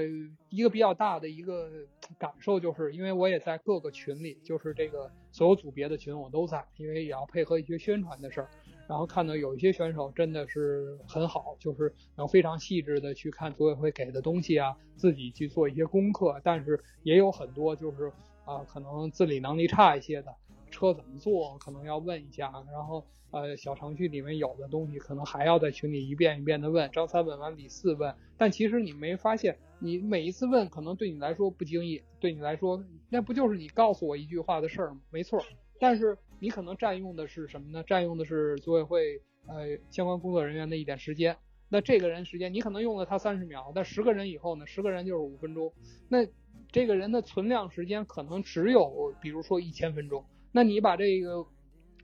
[0.48, 1.70] 一个比较大的一个
[2.18, 8.50] 感受就是，因为我也在各个群里，就是这个所有组别的群我都在，因为也要配合一些宣传的事儿。
[8.88, 16.40] 然后看到有一些选手真的是很好，就是能非常细致的去看组委会给的东西啊，自己去做一些功课。
[16.42, 18.10] 但是也有很多就是
[18.46, 20.34] 啊，可能自理能力差一些的，
[20.70, 22.50] 车怎么做可能要问一下。
[22.72, 28.14] 然后呃，小程序里面有的东西可能还要在群里一遍一遍的问，张三问完李四问。
[28.38, 35.00] 但其实你没发现，你每一次问可能对你来说不经意，对你来说那不就是你告诉我一句话的事儿吗？
[35.10, 35.44] 没错，
[35.78, 36.16] 但是。
[36.40, 37.82] 你可能占用的是什么呢？
[37.86, 41.36] 占用的是组委会呃相关工作人员的一点时间。
[41.68, 45.72] 那这个人时间你可能用了他三十秒，但十个人以后呢，十个人就是五分钟。
[46.08, 46.26] 那
[46.70, 50.24] 这个人的存量时间可能只有比如说一千分钟。
[50.52, 51.46] 那你把这个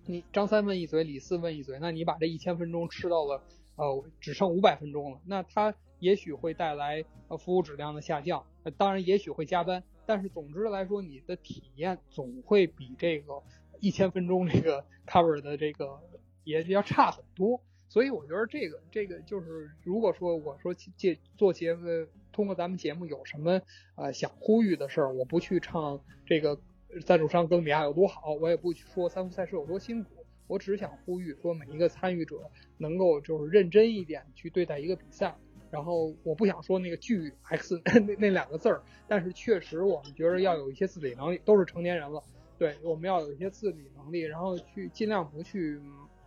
[0.06, 3.42] 你张三问一嘴，李四问一嘴，那你把这一千分钟吃到了
[3.76, 5.20] 呃只剩五百分钟了。
[5.24, 8.44] 那他也许会带来呃服务质量的下降，
[8.76, 13.42] 当然也许会加班，但是总之来说，你的体验总会比这个。
[13.80, 16.00] 一千分钟这个 cover 的这个
[16.44, 23.60] 也要差很多，所以我觉得这个这个就是，如果说我说借做节目，通过咱们节目有什么
[23.96, 26.58] 呃想呼吁的事儿，我不去唱这个
[27.04, 30.10] 赞助商哥伦比亚有多好，我也不去说三伏赛事有多辛苦，
[30.46, 35.36] 我只想呼吁说每一个参与者能够就是认真一点去对待一个比赛，
[35.70, 42.22] 然后我不想说那个巨 X 那那两个字儿，但是确实我们觉得要有一些自理能力，都是成年人了。
[42.56, 45.80] 对，我们要有一些自理能力，然后去尽量不去，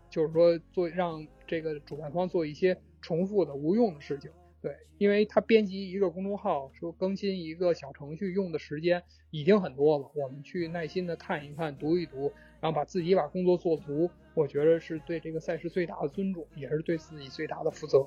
[0.10, 4.30] 就是说做让这个主办方做一些重复的无用的事情。
[4.62, 18.06] 对，因为他编辑一个公众号，说更新一个小程序用的时间已经很多了，我们去耐心的看一看、读一读，然后把自己把工作做足，我觉得是对这个赛事最大的尊重，也是对自己最大的负责。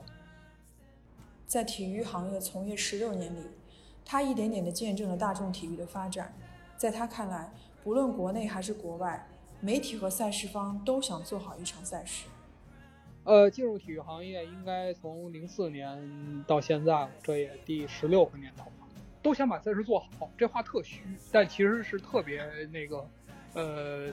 [1.46, 3.40] 在体育行业从业十六年里，
[4.04, 6.34] 他一点点的见证了大众体育的发展，
[6.76, 7.50] 在他看来。
[7.82, 9.26] 不论国内还是国外，
[9.60, 12.26] 媒体和赛事方都想做好一场赛事。
[13.24, 18.88] 呃，进入体育行业应该从零四年到现在，这也第十六个年头了，
[19.22, 20.30] 都想把赛事做好。
[20.36, 23.06] 这话特虚，但其实是特别那个，
[23.54, 24.12] 呃，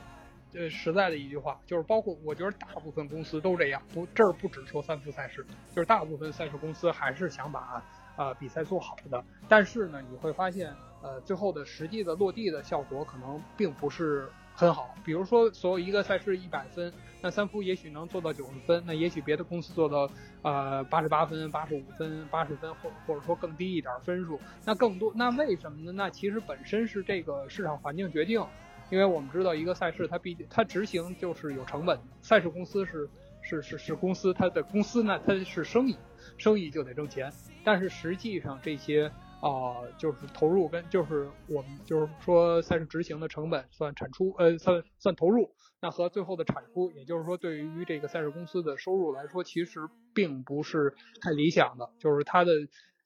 [0.54, 3.82] 呃，实在的一句话，就是包括我觉得大部分公司都这样。
[3.94, 7.84] 不，这儿不只说三次赛事，就是大部分赛事公司还是想把
[8.16, 9.22] 啊比赛做好的。
[9.50, 10.74] 但是呢，你会发现。
[11.02, 14.96] 呃，最后的实际的落地的效果可能并不是很好。
[15.06, 20.10] 比如说，所有一个赛事一百分，那三伏也许能做到九十分，那也许别的公司做到
[20.42, 24.40] 呃八十八分、八十五分、八十分，或或者说更低一点分数。
[24.66, 25.92] 那更多，那为什么呢？
[25.92, 28.44] 那其实本身是这个市场环境决定，
[28.90, 33.08] 因为我们知道一个赛事它必它执行就是有成本，赛事公司是
[33.42, 35.96] 是是是公司，它的公司呢它是生意，
[36.40, 37.32] 生意就得挣钱。
[37.64, 39.12] 但是实际上这些。
[39.40, 49.82] 啊，就是投入跟就是我们就是说赛事执行的成本算产出，呃，算算投入，那和最后的产出，也就是说对于这个赛事公司的收入来说，其实
[50.14, 51.90] 并不是太理想的。
[52.00, 52.52] 就是它的，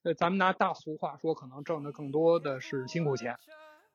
[0.04, 3.36] 呃，咱们拿大俗话说，可能挣的更多的是辛苦钱。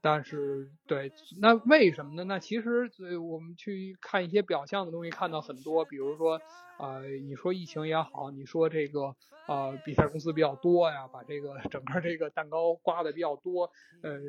[0.07, 2.23] 但是，对，那为什么呢？
[2.23, 6.40] 那其实，呃，我们去看一些表象的东西，看到很多，比如说，
[6.77, 9.16] 呃，你说疫情也好，你说这个，
[9.47, 14.21] 呃，比赛公司比较多呀，把这个整个这个蛋糕刮的比较多，呃，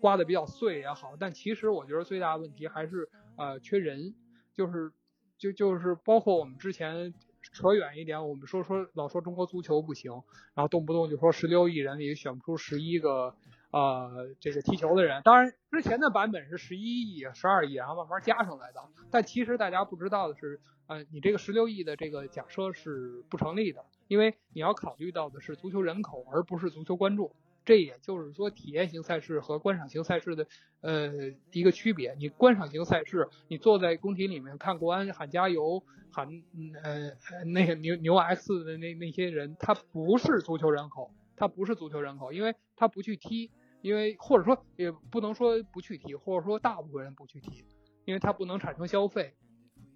[0.00, 4.14] 刮的比较碎也好，但其实我觉得最大的问题还是，呃，缺人，
[4.54, 4.92] 就是，
[5.36, 7.12] 就就是包括我们之前
[7.52, 10.10] 扯远一点，我们说说老说中国足球不行，
[10.54, 13.36] 然后动不动就说十六亿人里选不出十一个。
[13.72, 15.22] 呃这个踢球的人。
[15.24, 18.80] 当然之前的版本是十一亿、十二亿，然后慢慢加上来的。
[19.10, 27.34] 但其实大家不知道的是，呃，你这个十六亿的这个假设是不成立的，因为你要考虑到的是足球人口，而不是足球关注。
[27.64, 30.48] 这也就是说，体验型赛事和观赏型赛事的
[30.80, 31.12] 呃
[31.52, 32.12] 一个区别。
[32.18, 36.42] 你观赏型赛事，你坐在工体里面看国安喊加油，喊
[36.82, 37.12] 呃
[37.44, 43.48] 那个牛牛 X 的那那些人，他不是足球人口，他不是足球人口，因为他不去踢，
[43.82, 47.64] 因为或者说也不能说不去踢，或者说大部分人不去踢，
[48.04, 49.34] 因为他不能产生消费，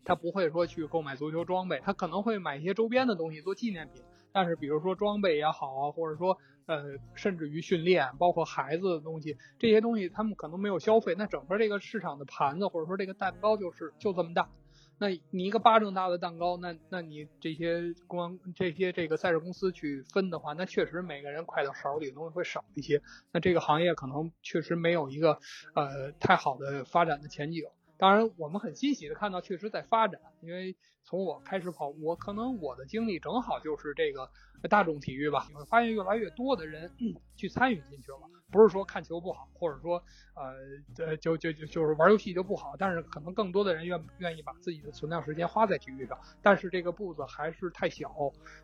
[0.04, 4.02] 他不会说去购买足球装备，他可能会买一些周边的东西做纪念品。
[4.32, 14.50] 但是比如说装备也好啊，或者说呃，甚至于训练，包括孩子的东西，这些东西他们可能没有消费，那整个这个市场的盘子或者说这个蛋糕就是就这么大。
[14.98, 23.02] 那你一个巴掌大的蛋糕，那那你这些公安这些这个赛事公司去分的话，那确实每个人快到手里的东西会少一些。
[23.32, 25.38] 那这个行业可能确实没有一个
[25.74, 27.64] 呃太好的发展的前景。
[27.98, 30.20] 当然，我们很欣喜的看到，确实在发展。
[30.42, 34.30] 因为从我开始跑，我可能我的经历正好就是这个
[34.68, 35.46] 大众体育吧。
[35.48, 36.90] 你会发现越来越多的人
[37.36, 38.18] 去参与进去了。
[38.48, 39.96] 不是说看球不好，或者说
[40.34, 46.18] 呃呃就就就就是玩游戏就不好，但是可能更多的人愿愿意把自己的存量时间花在体育上。
[46.42, 48.14] 但是这个步子还是太小，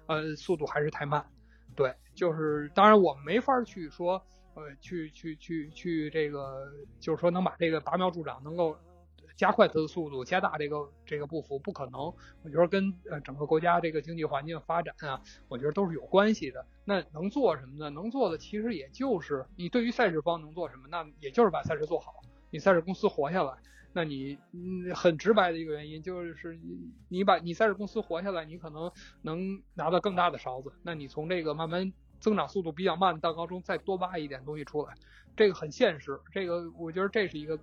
[0.07, 1.27] 呃，速度还是太慢。
[1.75, 4.23] 对，就是当然我们没法去说
[4.55, 8.77] 呃去去去去这个，就是说能把这个拔苗助长，能够。
[9.37, 12.01] 加快它的速度，加大这个这个步幅，不可能。
[12.42, 16.66] 我觉得跟呃整个国家这个经济环境发展啊，我觉得都是有关系的。
[16.85, 17.90] 那能做什么呢？
[17.90, 22.12] 能做的其实也就是你对于赛事方能做什么，那也就是把赛事做好，
[22.51, 23.55] 你赛事公司活下来。
[23.95, 26.59] 那你嗯很直白的一个原因就是
[27.09, 28.90] 你把你赛事公司活下来，你可能
[29.21, 30.73] 能拿到更大的勺子。
[30.83, 34.95] 那你从这个慢慢增长速度比较慢的蛋糕中再多挖一点东西出来。
[35.37, 37.59] 这个很现实，这个我觉得这是一个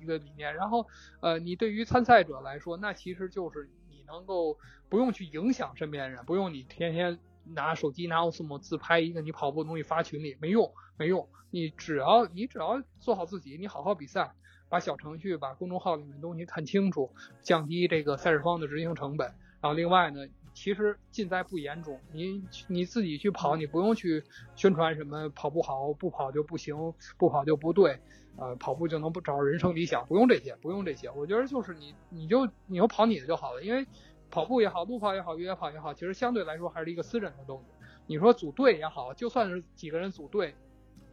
[0.00, 0.54] 一个理念。
[0.54, 0.86] 然后，
[1.20, 4.58] 呃，你对于参赛者来说，那其实就是你能够
[4.88, 11.28] 不用去影响身边人，不用你天天拿手机拿 Osmo 自拍一个你跑步的东西发群里，没用，没用。
[11.50, 14.34] 你只要你只要做好自己，你好好比赛，
[14.68, 19.28] 把小程序、把公众号里面东西看清楚，降低这个赛事方的执行成本。
[19.60, 20.26] 然后另外呢。
[20.54, 24.22] 其实尽在不言中，你你自己去跑，你不用去
[24.54, 26.76] 宣传什么跑步好，不跑就不行，
[27.16, 27.98] 不跑就不对，
[28.36, 31.10] 呃，跑步就能不找人生理想，不用这些，不用这些。
[31.10, 33.86] 我觉得就是你，你就你就跑你的就好了，因为
[34.30, 37.66] 跑步也好，路跑也好，越野跑也好，其实相对来说还是一个私人的东西。
[38.06, 40.54] 你说组队也好，就算是几个人组队，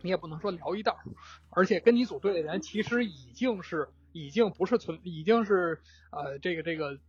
[0.02, 0.97] 你也不能说聊一道，
[1.49, 5.80] 而且跟你组队的人其实已经是已经不是存，已经是
[6.12, 6.99] 呃这个这个。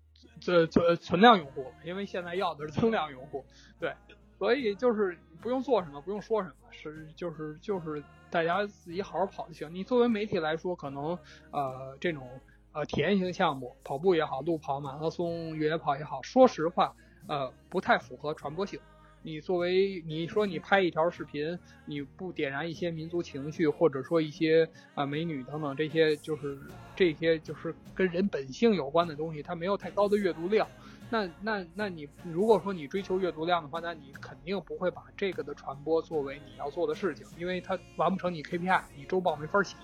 [0.41, 3.45] 这这存量用户，因为现在要的是增量用户，
[3.79, 3.95] 对，
[4.39, 9.75] 所以就是不用做什么，不用说什么，是就是就是大家自己好好跑就行。
[9.75, 11.19] 你作为媒体来说，可能
[11.51, 12.29] 呃这种
[12.73, 16.95] 呃体验型项目，跑步也好，路跑、马拉松、越野跑也好，说实话，
[17.27, 18.81] 呃不太符合传播性。
[19.23, 26.59] 你作为你说你拍一条视频，你不点燃一些民族情绪，或者说一些啊美女等等这些，就是
[26.97, 30.67] 这些就是跟人本性有关的东西，它没有太高的阅读量。
[31.11, 39.77] 那那那你如果说你追求阅读量的话，那你肯定不会把这个的传播作为你要做的事情，因为它完不成你 KPI，你周报没法写。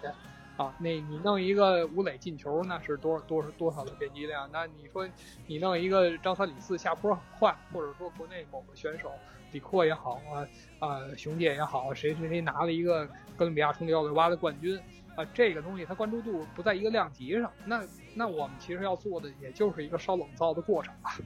[0.57, 4.49] 啊，那你弄一个吴磊进球，那是多少多少多少的点击量？
[4.51, 5.07] 那你说
[5.47, 9.13] 你弄一个张三李四下坡很快，或者说国内某个选手
[9.53, 14.81] 李阔也好啊啊熊健也好，谁谁谁拿了一个哥伦比亚冲击奥利巴的冠军
[15.15, 17.53] 啊，这个东西它关注度不在一个量级上。
[17.67, 17.83] 那
[18.15, 21.19] 那我们其实要做的也就是一个烧冷灶的过程吧。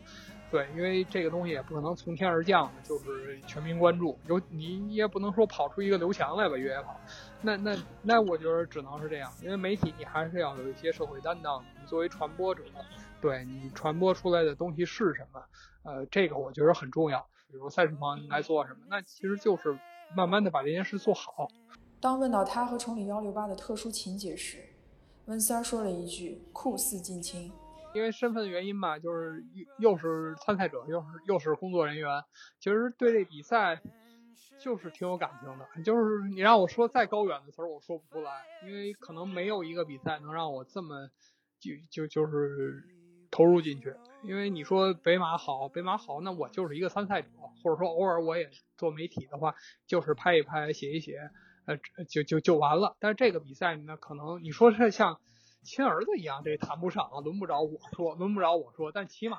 [0.51, 4.19] 对，因为这个东西也不可能从天而降，就是全民关注。
[4.27, 7.01] 有你也不能说跑出一个刘强来吧，越野跑。
[7.41, 11.63] 那那那，我觉得只能是这样，因为媒体你还是要有一些社会担当。
[11.81, 12.65] 你作为传播者，
[13.21, 15.41] 对你传播出来的东西是什么？
[15.85, 17.25] 呃，这个我觉得很重要。
[17.49, 18.81] 比如赛事方应该做什么？
[18.89, 19.79] 那其实就是
[20.17, 21.49] 慢慢的把这件事做好。
[22.01, 24.59] 当问到他和崇礼幺六八的特殊情节时，
[25.27, 27.53] 温三儿说了一句：“酷似近亲。”
[27.93, 29.45] 因为身份的原因吧，就是
[29.79, 32.23] 又又是参赛者，又是又是工作人员，
[32.61, 33.81] 其实对这比赛
[34.61, 35.83] 就是挺有感情的。
[35.83, 38.31] 就是你让我说再高远的词儿，我说不出来，
[38.65, 41.11] 因为可能没有一个比赛能让我这么
[41.59, 42.85] 就就就是
[43.31, 43.95] 投入进去。
[44.23, 47.29] 因为你说北马好，北马好，那我就是一个参赛者，
[47.63, 49.57] 或者说偶尔我也做媒体的话，
[49.87, 51.31] 就是拍一拍，写一写，
[51.65, 51.77] 呃，
[52.09, 52.97] 就就就完了。
[53.01, 55.19] 但是这个比赛呢，可能你说是像。
[55.63, 58.93] 亲儿子一样，这谈不上啊，轮不着我说，轮不着我说。
[58.93, 59.37] 但起码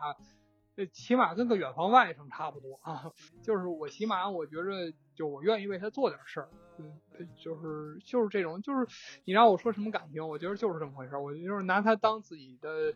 [0.76, 3.12] 这起码跟个远房外甥差不多啊，
[3.44, 7.00] 就是我起码，我觉着就我愿意为他做点事儿，嗯，
[7.36, 8.88] 就是就是这种，就是
[9.26, 12.94] 你让我说什么感情，我觉得就是这么回事儿，我就是拿他当自己的，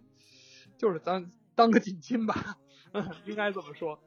[0.78, 2.58] 就是当当个近亲吧，
[3.26, 4.00] 应该这么说。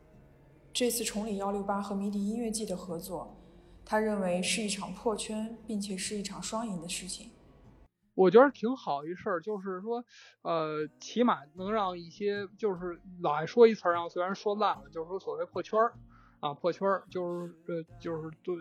[0.73, 3.37] 这次崇礼幺六八和迷笛音乐季的合作，
[3.85, 7.31] 他认为是一场破圈，并且是一场双赢的事情。
[8.19, 10.05] 我觉得挺好一事儿，就是说，
[10.43, 15.95] 呃，起码能让一些就是老爱说一词儿，然后虽然说烂了，就是说所谓破圈儿
[16.41, 18.57] 啊，破圈儿就是呃就是对，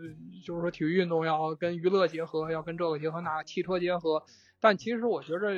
[0.45, 4.23] 就是说体育运动要跟娱乐结合，要跟这个结合，那汽车结合。
[4.59, 5.55] 但其实我觉着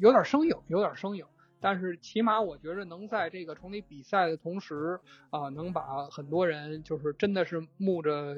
[0.00, 1.24] 有点生硬，有点生硬。
[1.60, 4.98] 但是起码我觉着能在这个崇礼比赛的同时
[5.30, 8.34] 啊，能把很多人就是真的是慕着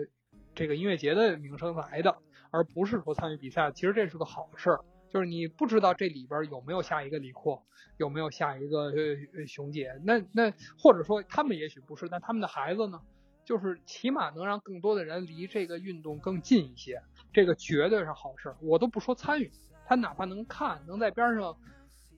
[0.55, 2.19] 这个音乐节的名声来的。
[2.55, 4.79] 而不是说参与比赛，其实这是个好事儿。
[5.13, 7.61] 就是你不知道这里边有没有下一个李阔，
[7.97, 8.93] 有没有下一个
[9.35, 13.01] 呃熊姐，那那或者说他们也许不是，但他们的孩子呢，
[13.45, 17.03] 就是起码能让更多的人离这个运动更近一些，
[17.33, 18.57] 这个绝对是好事儿。
[18.61, 19.51] 我都不说参与，
[19.85, 21.57] 他哪怕能看，能在边上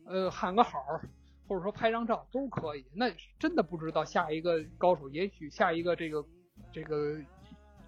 [0.05, 0.79] 呃喊个好，
[1.49, 2.85] 或者说拍张照都可以。
[2.95, 6.23] 那真的不知道下一个高手，也许下一个这个
[6.73, 7.19] 这个。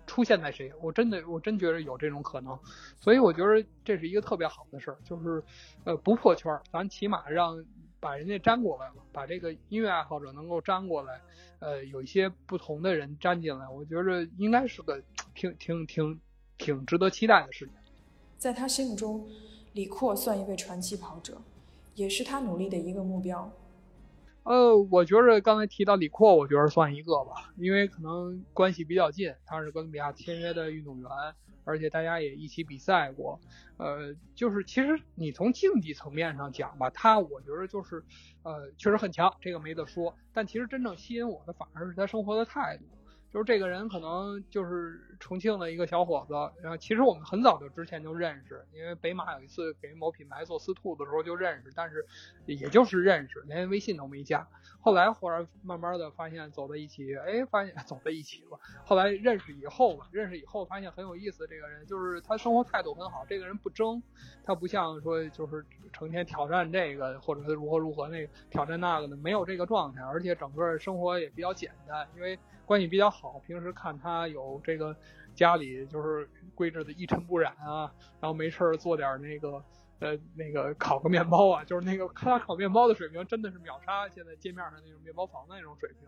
[0.08, 0.72] 出现在谁？
[0.82, 2.58] 我真的，我真觉得有这种可能，
[2.98, 5.40] 所以我觉得这是一个特别好的事儿，就是，
[5.84, 7.64] 呃，不破圈儿，咱起码让
[8.00, 11.20] 把人家粘过来了，把这个音乐爱好者能够粘过来，
[11.60, 15.00] 呃，有一些不同的人粘进来，我觉得应该是个
[15.34, 16.20] 挺挺挺
[16.56, 17.74] 挺值得期待的事情。
[18.38, 19.28] 在他心目中，
[19.74, 21.40] 李阔算一位传奇跑者，
[21.94, 23.50] 也是他努力的一个目标。
[24.48, 31.10] 呃，我觉着刚才提到李阔，我觉着算一个吧，因为可能关系比较近，他是哥伦比亚签约的运动员，
[31.64, 33.38] 而且大家也一起比赛过。
[33.76, 38.02] 呃，就是其实你从竞技层面上讲吧，他我觉得就是
[38.42, 40.16] 呃确实很强，这个没得说。
[40.32, 42.84] 但其实真正吸引我的反而是他生活的态度。
[43.30, 52.06] 就是这个人可能就是重庆的一个小伙子，然后其实我们很早就之前就认识，因为北马有一次给某品牌做司兔的时候就认识，但是
[52.46, 54.48] 也就是认识，连微信都没加。
[54.80, 58.58] 后来忽然慢慢的发现走在一起，哎，发现 走在一起了。
[58.84, 64.02] 后来认识以后吧，认识以后发现很有意思，这个人就是他生活态度很好，这个人不争，
[64.42, 72.38] 他不像说就是成天挑战这个或者是如何如何那个挑战那个的，没有这个状态，而且整个生活也比较简单，因为。
[72.68, 74.94] 关系比较好，平时看他有这个
[75.34, 77.90] 家里就是规制的一尘不染啊，
[78.20, 79.64] 然后没事儿做点那个
[80.00, 86.06] 呃那个烤个面包啊，就是那个看他烤面包的水平真的是秒杀现在街面上那种面包房的那种水平，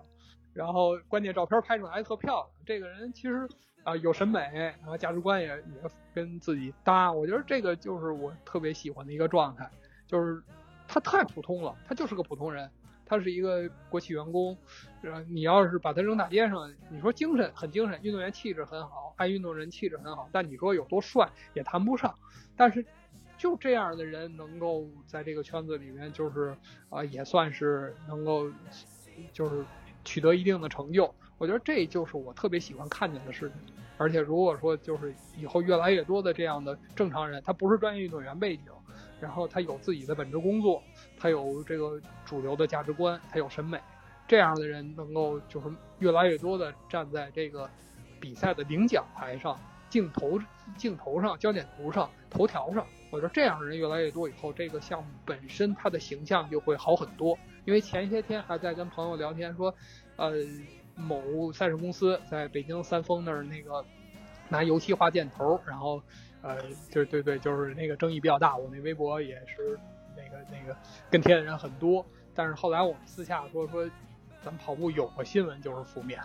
[0.52, 3.48] 然后关键照片拍出来还特漂亮，这个人其实
[3.82, 4.38] 啊有审美，
[4.80, 9.70] 然后价值观也也跟自己搭，我觉得这个就是我特别喜欢的一个状态，
[10.06, 10.42] 就是
[10.86, 12.70] 他太普通了，他就是个普通人。
[13.10, 14.56] 他是一个国企员工，
[15.26, 22.14] 你要是把他扔大街上，你说精神很精神，运动员气质很好，爱运动人气质很好，但你说有多帅也谈不上。
[22.56, 22.86] 但是
[23.36, 26.54] 就这样的人能够在这个圈子里面，就是
[26.88, 28.48] 啊，也算是能够
[29.32, 29.64] 就是
[30.04, 31.12] 取得一定的成就。
[31.36, 33.74] 我觉得这就是我特别喜欢看见的事情。
[33.98, 38.66] 而且如果说就是以后越来越多的这样的正常人，他不是专业运动员背景。
[39.20, 40.82] 然后他有自己的本职工作，
[41.20, 43.78] 他有这个主流的价值观，他有审美，
[44.26, 45.66] 这样的人能够就是
[45.98, 47.68] 越来越多的站在这个
[48.18, 49.56] 比赛的领奖台上、
[49.90, 50.40] 镜头
[50.76, 52.86] 镜头上、焦点图上、头条上。
[53.10, 57.38] 我说这样的人越来越多以后，这个项目本身它的形象就会好很多。
[57.66, 59.74] 因为前些天还在跟朋友聊天说，
[60.16, 60.32] 呃，
[60.94, 63.84] 某赛事公司在北京三丰那儿那个
[64.48, 66.02] 拿油漆画箭头，然后。
[66.42, 66.56] 呃，
[66.88, 69.78] 就对对，就是那个争议比较大，我那微博也是
[70.16, 70.76] 那个那个
[71.10, 72.04] 跟贴的人很多，
[72.34, 73.88] 但是后来我们私下说说，
[74.42, 76.20] 咱跑步有个新闻就是负面，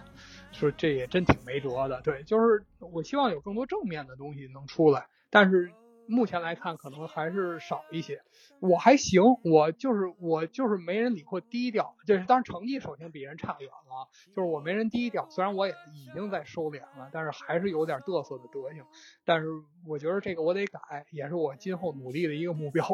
[0.51, 2.01] 说这也真挺没辙的。
[2.01, 5.71] 对，就是我希望有更多正面的东西能出来，但是。
[6.07, 8.21] 目前来看，可能还是少一些。
[8.59, 14.07] 我还行，我就是我就是没人理会低调，就是当然成绩首先比人差远了。
[14.35, 18.85] 就是我没人低调，虽然我也已经在收敛了，但是还是有点嘚瑟的德行。
[19.23, 19.47] 但是
[19.87, 22.87] 我觉得这个我得改，也是我今后努力的一个目标。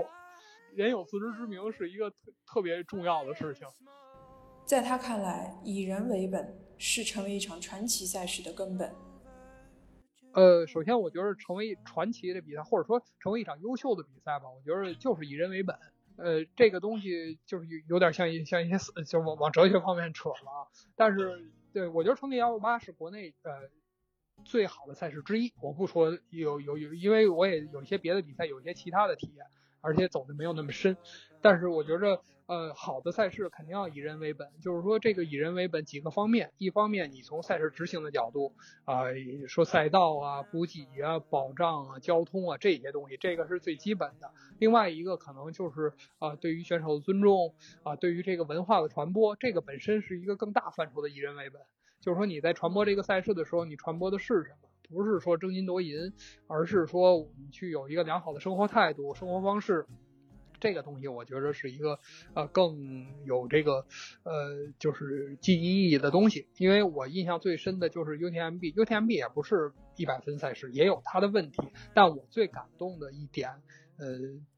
[0.73, 3.67] 人有自知之明是一个特特别重要的事情。
[4.65, 8.93] 在他看来，以人为本是成为一场传奇赛事的根本。
[10.33, 15.75] 呃，首先我觉得成为传奇的比赛，或者说成为一场优秀的比赛吧，我觉得就是以人为本。
[16.15, 20.67] 呃，这个东西就是有有点像一像一些就往往哲学方面扯了啊。
[20.95, 23.51] 但是，对我觉得冲击幺五八是国内呃
[24.45, 25.51] 最好的赛事之一。
[25.61, 29.45] 我不说有有有，因为我也有一些别的比赛，有一些其他的体验。
[29.81, 30.95] 而且走的没有那么深。
[31.41, 38.53] 但是我觉着，呃，好的赛事肯定要以人为本，就是说这个以人为本几个方面，一方面你从赛事执行的角度
[38.85, 39.05] 啊，
[39.47, 44.31] 说赛道啊、补给啊、保障啊、交通啊这些东西，这个是最基本的。
[44.59, 51.61] 另外一个可能就是啊，对于选手的尊重啊，对于这个文化的传播，这个本身是一个更大范畴的以人为本。
[52.01, 54.69] 就是说你在传播这个赛事的时候，你传播的是什么？
[54.91, 56.13] 不是说争金夺银，
[56.47, 59.87] 而是说你去有一个良好的生活态度、生活方式。
[60.59, 61.99] 这个东西我觉得是一个
[62.35, 63.83] 呃更有这个
[64.21, 71.63] 呃就是记忆意义的东西，因为我印象最深的就是 UTMB，UTMB 也不是一百分赛事，也有它的问题，
[71.95, 73.49] 但我最感动的一点，
[73.97, 74.05] 呃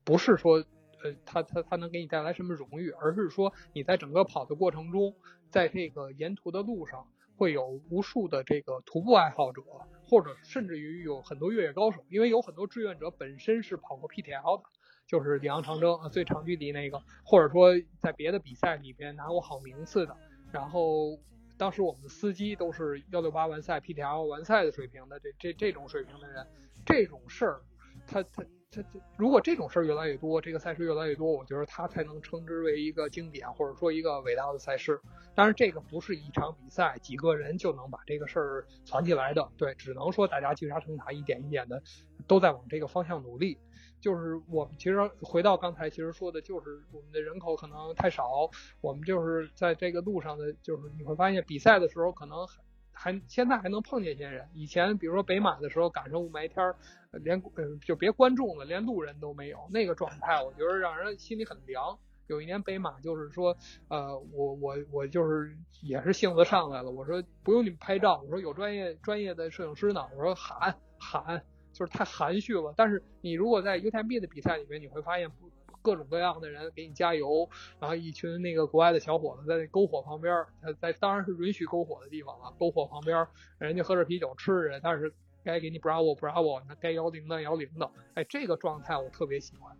[0.03, 0.57] 不是说
[1.01, 5.15] 呃它它它能给你带来什么荣誉，而是说你在整个跑的过程中，
[5.51, 7.07] 在这个沿途的路上
[7.43, 9.61] 会有无数的这个徒步爱好者，
[10.07, 14.63] 或者甚至于有很多越野高手，因为有很多志愿者本身是跑过 PTL 的。
[15.05, 20.15] 就是里昂长征啊，最长距离那个，或者说在别的比赛里边拿过好名次的。
[20.53, 21.19] 然后
[21.57, 26.47] 当时我们的司机都是幺六八完赛、PTL 完赛的水平的，这这这种水平的人，
[26.85, 27.61] 这种事儿，
[28.07, 28.83] 他他他，
[29.17, 34.99] 如果这种事儿越来越多，这个赛事越来越多，我觉得他才能称之为一个经典，或者说一个伟大的赛事。
[35.35, 41.81] 当然，这个不是一场比赛几个人就能把这个事儿传起来的，对，只能说大家积沙成塔，一点一点的
[42.27, 43.57] 都在往这个方向努力。
[43.99, 48.49] 就是我们其实回到刚才，其实说的就是我们的人口可能太少，
[48.81, 52.45] 我们就是在这个路上的，就是你会发现比赛的时候可能
[52.93, 56.75] 还现在还能碰见一些人，以前比如说北马的时候赶上雾霾天儿，
[57.11, 61.97] 连呃就别观众了，连路人都没有，那个状态我觉得让人心里很凉。
[62.27, 63.57] 有一年北马就是说，
[63.89, 71.43] 呃，我我我就是也是性子上来了，我说不用你们拍照，我说有专业专业的摄影师呢，我说喊喊。
[71.73, 75.42] 就是太含蓄了，但是你如果在 UTMB 的比赛里面，你会发现不
[75.83, 77.47] 各种各样的人给你加油，
[77.79, 80.43] 然后一群那个国外的小伙子在那篝火旁边，
[80.79, 83.27] 在当然是允许篝火的地方了，篝火旁边，
[83.59, 85.13] 人家喝着啤酒吃着，但是
[85.43, 89.77] 该给你 bravo bravo，那该摇铃的摇铃的，哎，这个状态我特别喜欢，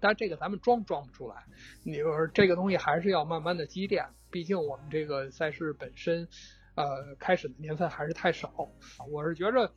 [0.00, 1.44] 但这个咱们装装不出来，
[1.82, 6.28] 你说这个东西还是要慢慢的积淀，毕竟我们这个赛事本身，
[6.76, 8.70] 呃，开始的年份还是太少，
[9.10, 9.72] 我是觉着。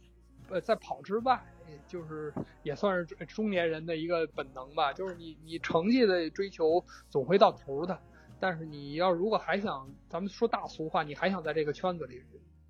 [0.47, 1.43] 呃，在跑之外，
[1.87, 4.93] 就是也算是中年人的一个本能吧。
[4.93, 7.99] 就是你你成绩的追求总会到头的，
[8.39, 12.21] 但是你要如果还想，咱们说大俗话，你还想在这个圈子里，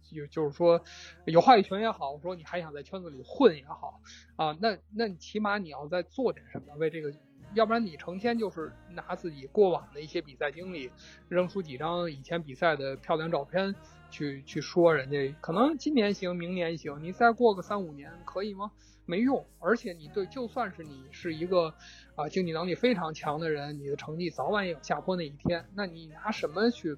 [0.04, 0.82] 就就是说
[1.26, 4.00] 有话语权也好，说你还想在圈子里混也好
[4.36, 7.12] 啊，那那你起码你要再做点什么，为这个，
[7.54, 10.89] 要不然你成天就是拿自己过往的一些比赛经历，
[11.30, 13.76] 扔出几张以前比赛的漂亮照片。
[14.12, 18.72] 去去说人家可能今年行，明年行，你再过个三五年可以吗？
[19.06, 19.46] 没用。
[19.60, 21.74] 而且你对，就算是你是一个
[22.16, 25.66] 啊经济能力非常强的人，你的成绩早晚也有下坡那一天。
[25.74, 26.96] 那你拿什么去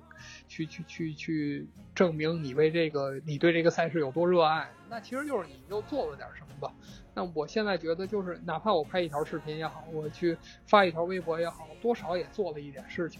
[0.47, 4.69] 去去去去证明你为这个你对这个赛事有多热爱？
[4.87, 6.71] 那其实就是你又做了点什么吧。
[7.17, 10.37] 那我现在觉得就是，哪怕我拍一条视频也好，我去
[10.67, 13.19] 发一条微博也好，多少也做了一点事情。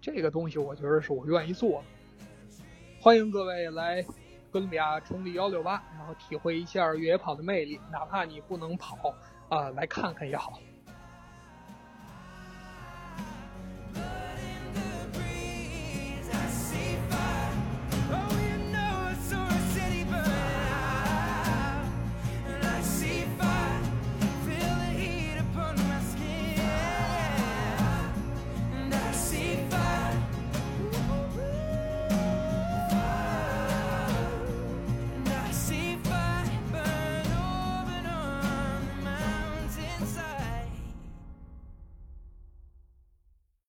[0.00, 2.64] 这个东西我觉得是我愿意做的。
[3.00, 4.00] 欢迎各位来
[4.52, 9.12] 哥伦比亚崇礼幺六八，然后体会一下越野跑的魅力，哪怕你不能跑
[9.48, 10.60] 啊，来看看也好。